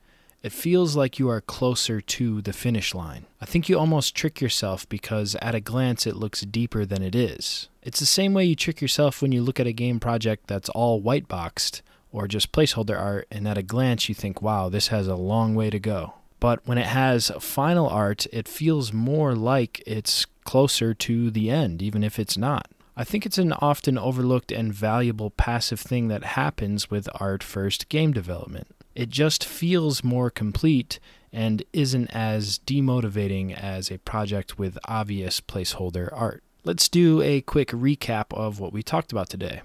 it 0.42 0.52
feels 0.52 0.94
like 0.94 1.18
you 1.18 1.28
are 1.28 1.40
closer 1.40 2.00
to 2.00 2.42
the 2.42 2.52
finish 2.52 2.94
line. 2.94 3.26
I 3.40 3.46
think 3.46 3.68
you 3.68 3.78
almost 3.78 4.14
trick 4.14 4.40
yourself 4.40 4.88
because 4.88 5.34
at 5.42 5.54
a 5.54 5.60
glance 5.60 6.06
it 6.06 6.16
looks 6.16 6.42
deeper 6.42 6.84
than 6.84 7.02
it 7.02 7.14
is. 7.14 7.68
It's 7.82 8.00
the 8.00 8.06
same 8.06 8.34
way 8.34 8.44
you 8.44 8.54
trick 8.54 8.80
yourself 8.80 9.22
when 9.22 9.32
you 9.32 9.42
look 9.42 9.58
at 9.58 9.66
a 9.66 9.72
game 9.72 9.98
project 9.98 10.46
that's 10.46 10.68
all 10.68 11.00
white 11.00 11.26
boxed 11.26 11.82
or 12.12 12.28
just 12.28 12.52
placeholder 12.52 12.98
art, 12.98 13.26
and 13.30 13.48
at 13.48 13.58
a 13.58 13.62
glance 13.62 14.08
you 14.08 14.14
think, 14.14 14.40
wow, 14.40 14.68
this 14.68 14.88
has 14.88 15.08
a 15.08 15.16
long 15.16 15.54
way 15.54 15.68
to 15.70 15.78
go. 15.78 16.14
But 16.40 16.66
when 16.66 16.78
it 16.78 16.86
has 16.86 17.30
final 17.40 17.88
art, 17.88 18.26
it 18.32 18.48
feels 18.48 18.92
more 18.92 19.34
like 19.34 19.82
it's 19.86 20.26
closer 20.44 20.94
to 20.94 21.30
the 21.30 21.50
end, 21.50 21.82
even 21.82 22.04
if 22.04 22.18
it's 22.18 22.36
not. 22.36 22.68
I 22.96 23.04
think 23.04 23.26
it's 23.26 23.38
an 23.38 23.52
often 23.52 23.98
overlooked 23.98 24.50
and 24.50 24.72
valuable 24.72 25.30
passive 25.30 25.80
thing 25.80 26.08
that 26.08 26.24
happens 26.24 26.90
with 26.90 27.08
art 27.20 27.42
first 27.42 27.88
game 27.90 28.12
development. 28.12 28.68
It 28.94 29.10
just 29.10 29.44
feels 29.44 30.02
more 30.02 30.30
complete 30.30 30.98
and 31.30 31.62
isn't 31.74 32.08
as 32.08 32.58
demotivating 32.60 33.54
as 33.54 33.90
a 33.90 33.98
project 33.98 34.58
with 34.58 34.78
obvious 34.86 35.42
placeholder 35.42 36.08
art. 36.10 36.42
Let's 36.64 36.88
do 36.88 37.20
a 37.20 37.42
quick 37.42 37.68
recap 37.68 38.32
of 38.32 38.58
what 38.58 38.72
we 38.72 38.82
talked 38.82 39.12
about 39.12 39.28
today. 39.28 39.60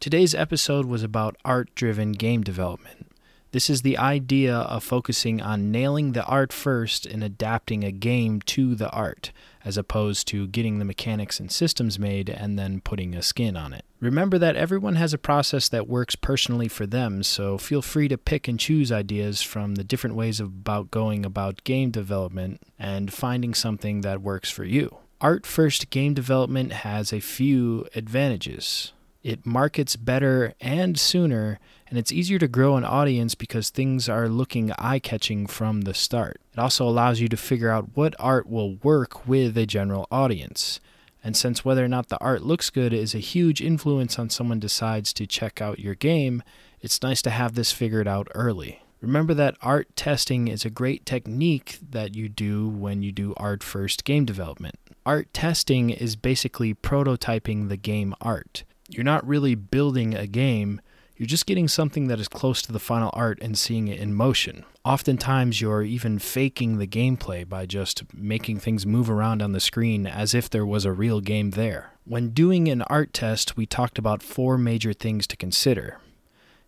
Today's 0.00 0.34
episode 0.34 0.86
was 0.86 1.02
about 1.02 1.36
art 1.44 1.74
driven 1.74 2.12
game 2.12 2.42
development. 2.42 3.07
This 3.50 3.70
is 3.70 3.80
the 3.80 3.96
idea 3.96 4.54
of 4.54 4.84
focusing 4.84 5.40
on 5.40 5.70
nailing 5.70 6.12
the 6.12 6.24
art 6.24 6.52
first 6.52 7.06
and 7.06 7.24
adapting 7.24 7.82
a 7.82 7.90
game 7.90 8.42
to 8.42 8.74
the 8.74 8.90
art, 8.90 9.32
as 9.64 9.78
opposed 9.78 10.28
to 10.28 10.46
getting 10.48 10.78
the 10.78 10.84
mechanics 10.84 11.40
and 11.40 11.50
systems 11.50 11.98
made 11.98 12.28
and 12.28 12.58
then 12.58 12.82
putting 12.82 13.14
a 13.14 13.22
skin 13.22 13.56
on 13.56 13.72
it. 13.72 13.86
Remember 14.00 14.36
that 14.38 14.54
everyone 14.54 14.96
has 14.96 15.14
a 15.14 15.18
process 15.18 15.68
that 15.70 15.88
works 15.88 16.14
personally 16.14 16.68
for 16.68 16.86
them, 16.86 17.22
so 17.22 17.56
feel 17.56 17.80
free 17.80 18.06
to 18.08 18.18
pick 18.18 18.48
and 18.48 18.60
choose 18.60 18.92
ideas 18.92 19.40
from 19.40 19.76
the 19.76 19.84
different 19.84 20.14
ways 20.14 20.40
about 20.40 20.90
going 20.90 21.24
about 21.24 21.64
game 21.64 21.90
development 21.90 22.60
and 22.78 23.12
finding 23.12 23.54
something 23.54 24.02
that 24.02 24.20
works 24.20 24.50
for 24.50 24.64
you. 24.64 24.98
Art 25.22 25.46
first 25.46 25.88
game 25.88 26.12
development 26.12 26.72
has 26.72 27.12
a 27.12 27.20
few 27.20 27.88
advantages. 27.94 28.92
It 29.22 29.44
markets 29.44 29.96
better 29.96 30.54
and 30.60 30.98
sooner, 30.98 31.58
and 31.88 31.98
it's 31.98 32.12
easier 32.12 32.38
to 32.38 32.46
grow 32.46 32.76
an 32.76 32.84
audience 32.84 33.34
because 33.34 33.68
things 33.68 34.08
are 34.08 34.28
looking 34.28 34.72
eye 34.78 35.00
catching 35.00 35.46
from 35.46 35.82
the 35.82 35.94
start. 35.94 36.40
It 36.52 36.58
also 36.58 36.88
allows 36.88 37.20
you 37.20 37.28
to 37.28 37.36
figure 37.36 37.70
out 37.70 37.96
what 37.96 38.14
art 38.18 38.48
will 38.48 38.76
work 38.76 39.26
with 39.26 39.58
a 39.58 39.66
general 39.66 40.06
audience. 40.10 40.78
And 41.24 41.36
since 41.36 41.64
whether 41.64 41.84
or 41.84 41.88
not 41.88 42.08
the 42.08 42.20
art 42.20 42.42
looks 42.42 42.70
good 42.70 42.92
is 42.92 43.14
a 43.14 43.18
huge 43.18 43.60
influence 43.60 44.18
on 44.18 44.30
someone 44.30 44.60
decides 44.60 45.12
to 45.14 45.26
check 45.26 45.60
out 45.60 45.80
your 45.80 45.96
game, 45.96 46.42
it's 46.80 47.02
nice 47.02 47.20
to 47.22 47.30
have 47.30 47.54
this 47.54 47.72
figured 47.72 48.06
out 48.06 48.28
early. 48.34 48.82
Remember 49.00 49.34
that 49.34 49.56
art 49.60 49.94
testing 49.96 50.48
is 50.48 50.64
a 50.64 50.70
great 50.70 51.04
technique 51.04 51.78
that 51.90 52.14
you 52.14 52.28
do 52.28 52.68
when 52.68 53.02
you 53.02 53.12
do 53.12 53.34
art 53.36 53.62
first 53.64 54.04
game 54.04 54.24
development. 54.24 54.76
Art 55.04 55.32
testing 55.32 55.90
is 55.90 56.16
basically 56.16 56.74
prototyping 56.74 57.68
the 57.68 57.76
game 57.76 58.14
art. 58.20 58.64
You're 58.88 59.04
not 59.04 59.26
really 59.26 59.54
building 59.54 60.14
a 60.14 60.26
game, 60.26 60.80
you're 61.18 61.26
just 61.26 61.46
getting 61.46 61.66
something 61.66 62.06
that 62.06 62.20
is 62.20 62.28
close 62.28 62.62
to 62.62 62.72
the 62.72 62.78
final 62.78 63.10
art 63.12 63.38
and 63.42 63.58
seeing 63.58 63.88
it 63.88 63.98
in 63.98 64.14
motion. 64.14 64.64
Oftentimes, 64.84 65.60
you're 65.60 65.82
even 65.82 66.20
faking 66.20 66.78
the 66.78 66.86
gameplay 66.86 67.46
by 67.46 67.66
just 67.66 68.04
making 68.14 68.60
things 68.60 68.86
move 68.86 69.10
around 69.10 69.42
on 69.42 69.50
the 69.50 69.58
screen 69.58 70.06
as 70.06 70.32
if 70.32 70.48
there 70.48 70.64
was 70.64 70.84
a 70.84 70.92
real 70.92 71.20
game 71.20 71.50
there. 71.50 71.90
When 72.04 72.30
doing 72.30 72.68
an 72.68 72.82
art 72.82 73.12
test, 73.12 73.56
we 73.56 73.66
talked 73.66 73.98
about 73.98 74.22
four 74.22 74.56
major 74.56 74.92
things 74.92 75.26
to 75.26 75.36
consider. 75.36 75.98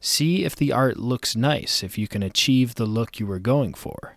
See 0.00 0.44
if 0.44 0.56
the 0.56 0.72
art 0.72 0.96
looks 0.96 1.36
nice, 1.36 1.84
if 1.84 1.96
you 1.96 2.08
can 2.08 2.24
achieve 2.24 2.74
the 2.74 2.86
look 2.86 3.20
you 3.20 3.26
were 3.26 3.38
going 3.38 3.72
for. 3.74 4.16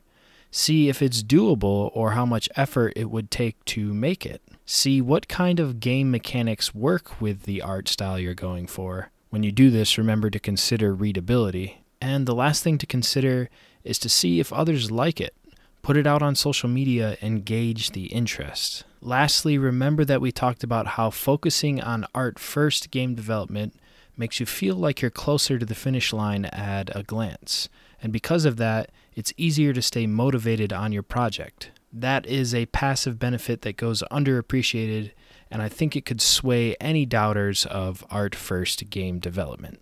See 0.55 0.87
if 0.87 1.01
it's 1.01 1.23
doable 1.23 1.89
or 1.95 2.11
how 2.11 2.27
much 2.27 2.47
effort 2.55 2.93
it 2.95 3.09
would 3.09 3.31
take 3.31 3.65
to 3.65 3.91
make 3.91 4.23
it. 4.23 4.39
See 4.67 5.01
what 5.01 5.27
kind 5.27 5.59
of 5.59 5.79
game 5.79 6.11
mechanics 6.11 6.75
work 6.75 7.19
with 7.19 7.43
the 7.43 7.63
art 7.63 7.89
style 7.89 8.19
you're 8.19 8.35
going 8.35 8.67
for. 8.67 9.09
When 9.31 9.41
you 9.41 9.51
do 9.51 9.71
this, 9.71 9.97
remember 9.97 10.29
to 10.29 10.39
consider 10.39 10.93
readability. 10.93 11.81
And 11.99 12.27
the 12.27 12.35
last 12.35 12.61
thing 12.61 12.77
to 12.77 12.85
consider 12.85 13.49
is 13.83 13.97
to 13.97 14.09
see 14.09 14.39
if 14.39 14.53
others 14.53 14.91
like 14.91 15.19
it. 15.19 15.33
Put 15.81 15.97
it 15.97 16.05
out 16.05 16.21
on 16.21 16.35
social 16.35 16.69
media 16.69 17.17
and 17.19 17.43
gauge 17.43 17.93
the 17.93 18.05
interest. 18.13 18.83
Lastly, 19.01 19.57
remember 19.57 20.05
that 20.05 20.21
we 20.21 20.31
talked 20.31 20.63
about 20.63 20.85
how 20.85 21.09
focusing 21.09 21.81
on 21.81 22.05
art 22.13 22.37
first 22.37 22.91
game 22.91 23.15
development 23.15 23.73
makes 24.15 24.39
you 24.39 24.45
feel 24.45 24.75
like 24.75 25.01
you're 25.01 25.09
closer 25.09 25.57
to 25.57 25.65
the 25.65 25.73
finish 25.73 26.13
line 26.13 26.45
at 26.45 26.95
a 26.95 27.01
glance. 27.01 27.69
And 28.03 28.13
because 28.13 28.45
of 28.45 28.57
that, 28.57 28.91
it's 29.15 29.33
easier 29.37 29.73
to 29.73 29.81
stay 29.81 30.07
motivated 30.07 30.73
on 30.73 30.91
your 30.91 31.03
project 31.03 31.71
that 31.93 32.25
is 32.25 32.55
a 32.55 32.65
passive 32.67 33.19
benefit 33.19 33.61
that 33.61 33.77
goes 33.77 34.03
underappreciated, 34.11 35.11
and 35.51 35.61
I 35.61 35.69
think 35.69 35.95
it 35.95 36.05
could 36.05 36.21
sway 36.21 36.75
any 36.81 37.05
doubters 37.05 37.65
of 37.67 38.03
art 38.09 38.33
first 38.33 38.89
game 38.89 39.19
development. 39.19 39.79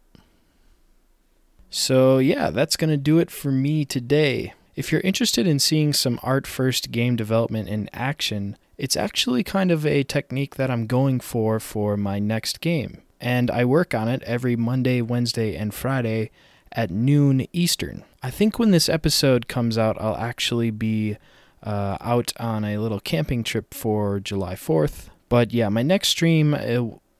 So, 1.69 2.17
yeah, 2.17 2.49
that's 2.49 2.75
going 2.75 2.89
to 2.89 2.97
do 2.97 3.17
it 3.19 3.31
for 3.31 3.49
me 3.49 3.85
today. 3.85 4.53
If 4.75 4.91
you're 4.91 5.01
interested 5.01 5.47
in 5.47 5.59
seeing 5.59 5.93
some 5.93 6.19
art 6.21 6.45
first 6.45 6.91
game 6.91 7.15
development 7.15 7.69
in 7.69 7.89
action, 7.93 8.57
it's 8.77 8.97
actually 8.97 9.43
kind 9.43 9.71
of 9.71 9.85
a 9.85 10.03
technique 10.03 10.55
that 10.55 10.69
I'm 10.69 10.87
going 10.87 11.21
for 11.21 11.61
for 11.61 11.95
my 11.95 12.19
next 12.19 12.59
game. 12.59 13.01
And 13.21 13.49
I 13.49 13.63
work 13.63 13.93
on 13.93 14.09
it 14.09 14.21
every 14.23 14.57
Monday, 14.57 15.01
Wednesday, 15.01 15.55
and 15.55 15.73
Friday 15.73 16.31
at 16.73 16.89
noon 16.89 17.47
Eastern. 17.53 18.03
I 18.23 18.29
think 18.29 18.59
when 18.59 18.71
this 18.71 18.87
episode 18.87 19.47
comes 19.47 19.77
out, 19.77 19.99
I'll 19.99 20.17
actually 20.17 20.69
be 20.69 21.17
uh, 21.63 21.97
out 22.01 22.33
on 22.39 22.63
a 22.63 22.77
little 22.77 22.99
camping 22.99 23.43
trip 23.43 23.73
for 23.73 24.19
July 24.19 24.53
4th. 24.53 25.09
But 25.27 25.53
yeah, 25.53 25.69
my 25.69 25.81
next 25.81 26.09
stream 26.09 26.51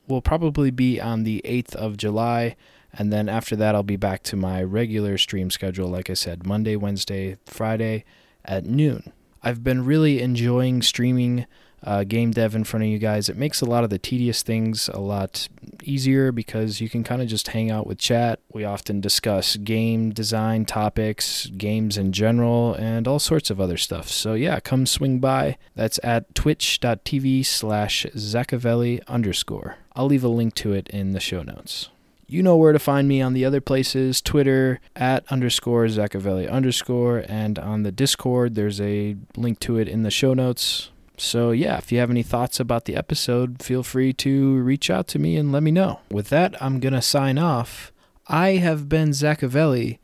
will 0.07 0.21
probably 0.21 0.69
be 0.69 0.99
on 0.99 1.23
the 1.23 1.41
8th 1.43 1.75
of 1.75 1.97
July. 1.97 2.55
And 2.93 3.11
then 3.11 3.29
after 3.29 3.55
that, 3.55 3.73
I'll 3.73 3.83
be 3.83 3.95
back 3.95 4.21
to 4.23 4.35
my 4.35 4.61
regular 4.61 5.17
stream 5.17 5.49
schedule, 5.49 5.87
like 5.87 6.09
I 6.09 6.13
said, 6.13 6.45
Monday, 6.45 6.75
Wednesday, 6.75 7.37
Friday 7.45 8.03
at 8.45 8.65
noon. 8.65 9.11
I've 9.41 9.63
been 9.63 9.85
really 9.85 10.21
enjoying 10.21 10.81
streaming 10.81 11.47
uh, 11.83 12.03
game 12.03 12.31
dev 12.31 12.55
in 12.55 12.63
front 12.63 12.83
of 12.83 12.89
you 12.89 12.99
guys. 12.99 13.29
It 13.29 13.37
makes 13.37 13.61
a 13.61 13.65
lot 13.65 13.83
of 13.83 13.89
the 13.89 13.99
tedious 13.99 14.43
things 14.43 14.89
a 14.89 14.99
lot 14.99 15.47
easier 15.83 16.31
because 16.31 16.81
you 16.81 16.89
can 16.89 17.03
kind 17.03 17.21
of 17.21 17.27
just 17.27 17.49
hang 17.49 17.71
out 17.71 17.87
with 17.87 17.97
chat. 17.97 18.39
We 18.53 18.63
often 18.63 19.01
discuss 19.01 19.55
game 19.57 20.11
design 20.11 20.65
topics, 20.65 21.47
games 21.47 21.97
in 21.97 22.11
general, 22.11 22.73
and 22.75 23.07
all 23.07 23.19
sorts 23.19 23.49
of 23.49 23.59
other 23.59 23.77
stuff. 23.77 24.09
So 24.09 24.33
yeah, 24.33 24.59
come 24.59 24.85
swing 24.85 25.19
by. 25.19 25.57
That's 25.75 25.99
at 26.03 26.33
twitch.tv 26.35 27.45
slash 27.45 28.05
Zachavelli 28.15 29.05
underscore. 29.07 29.77
I'll 29.95 30.07
leave 30.07 30.23
a 30.23 30.29
link 30.29 30.55
to 30.55 30.73
it 30.73 30.89
in 30.89 31.11
the 31.11 31.19
show 31.19 31.43
notes. 31.43 31.89
You 32.27 32.41
know 32.41 32.55
where 32.55 32.71
to 32.71 32.79
find 32.79 33.09
me 33.09 33.21
on 33.21 33.33
the 33.33 33.43
other 33.43 33.59
places 33.59 34.21
Twitter 34.21 34.79
at 34.95 35.29
underscore 35.29 35.87
Zachavelli 35.87 36.49
underscore, 36.49 37.25
and 37.27 37.59
on 37.59 37.83
the 37.83 37.91
Discord, 37.91 38.55
there's 38.55 38.79
a 38.79 39.17
link 39.35 39.59
to 39.59 39.77
it 39.77 39.89
in 39.89 40.03
the 40.03 40.11
show 40.11 40.33
notes. 40.33 40.91
So, 41.21 41.51
yeah, 41.51 41.77
if 41.77 41.91
you 41.91 41.99
have 41.99 42.09
any 42.09 42.23
thoughts 42.23 42.59
about 42.59 42.85
the 42.85 42.95
episode, 42.95 43.61
feel 43.61 43.83
free 43.83 44.11
to 44.13 44.55
reach 44.55 44.89
out 44.89 45.07
to 45.09 45.19
me 45.19 45.37
and 45.37 45.51
let 45.51 45.61
me 45.61 45.69
know. 45.69 45.99
With 46.09 46.29
that, 46.29 46.59
I'm 46.61 46.79
going 46.79 46.93
to 46.93 47.01
sign 47.01 47.37
off. 47.37 47.91
I 48.27 48.53
have 48.53 48.89
been 48.89 49.09
Zachavelli, 49.09 49.99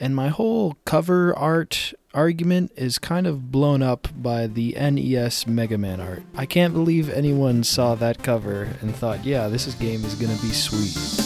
and 0.00 0.16
my 0.16 0.28
whole 0.28 0.78
cover 0.86 1.36
art 1.36 1.92
argument 2.14 2.72
is 2.74 2.98
kind 2.98 3.26
of 3.26 3.52
blown 3.52 3.82
up 3.82 4.08
by 4.16 4.46
the 4.46 4.72
NES 4.72 5.46
Mega 5.46 5.76
Man 5.76 6.00
art. 6.00 6.22
I 6.34 6.46
can't 6.46 6.72
believe 6.72 7.10
anyone 7.10 7.64
saw 7.64 7.94
that 7.96 8.22
cover 8.22 8.76
and 8.80 8.96
thought, 8.96 9.26
yeah, 9.26 9.48
this 9.48 9.72
game 9.74 10.04
is 10.06 10.14
going 10.14 10.34
to 10.34 10.42
be 10.42 10.52
sweet. 10.52 11.21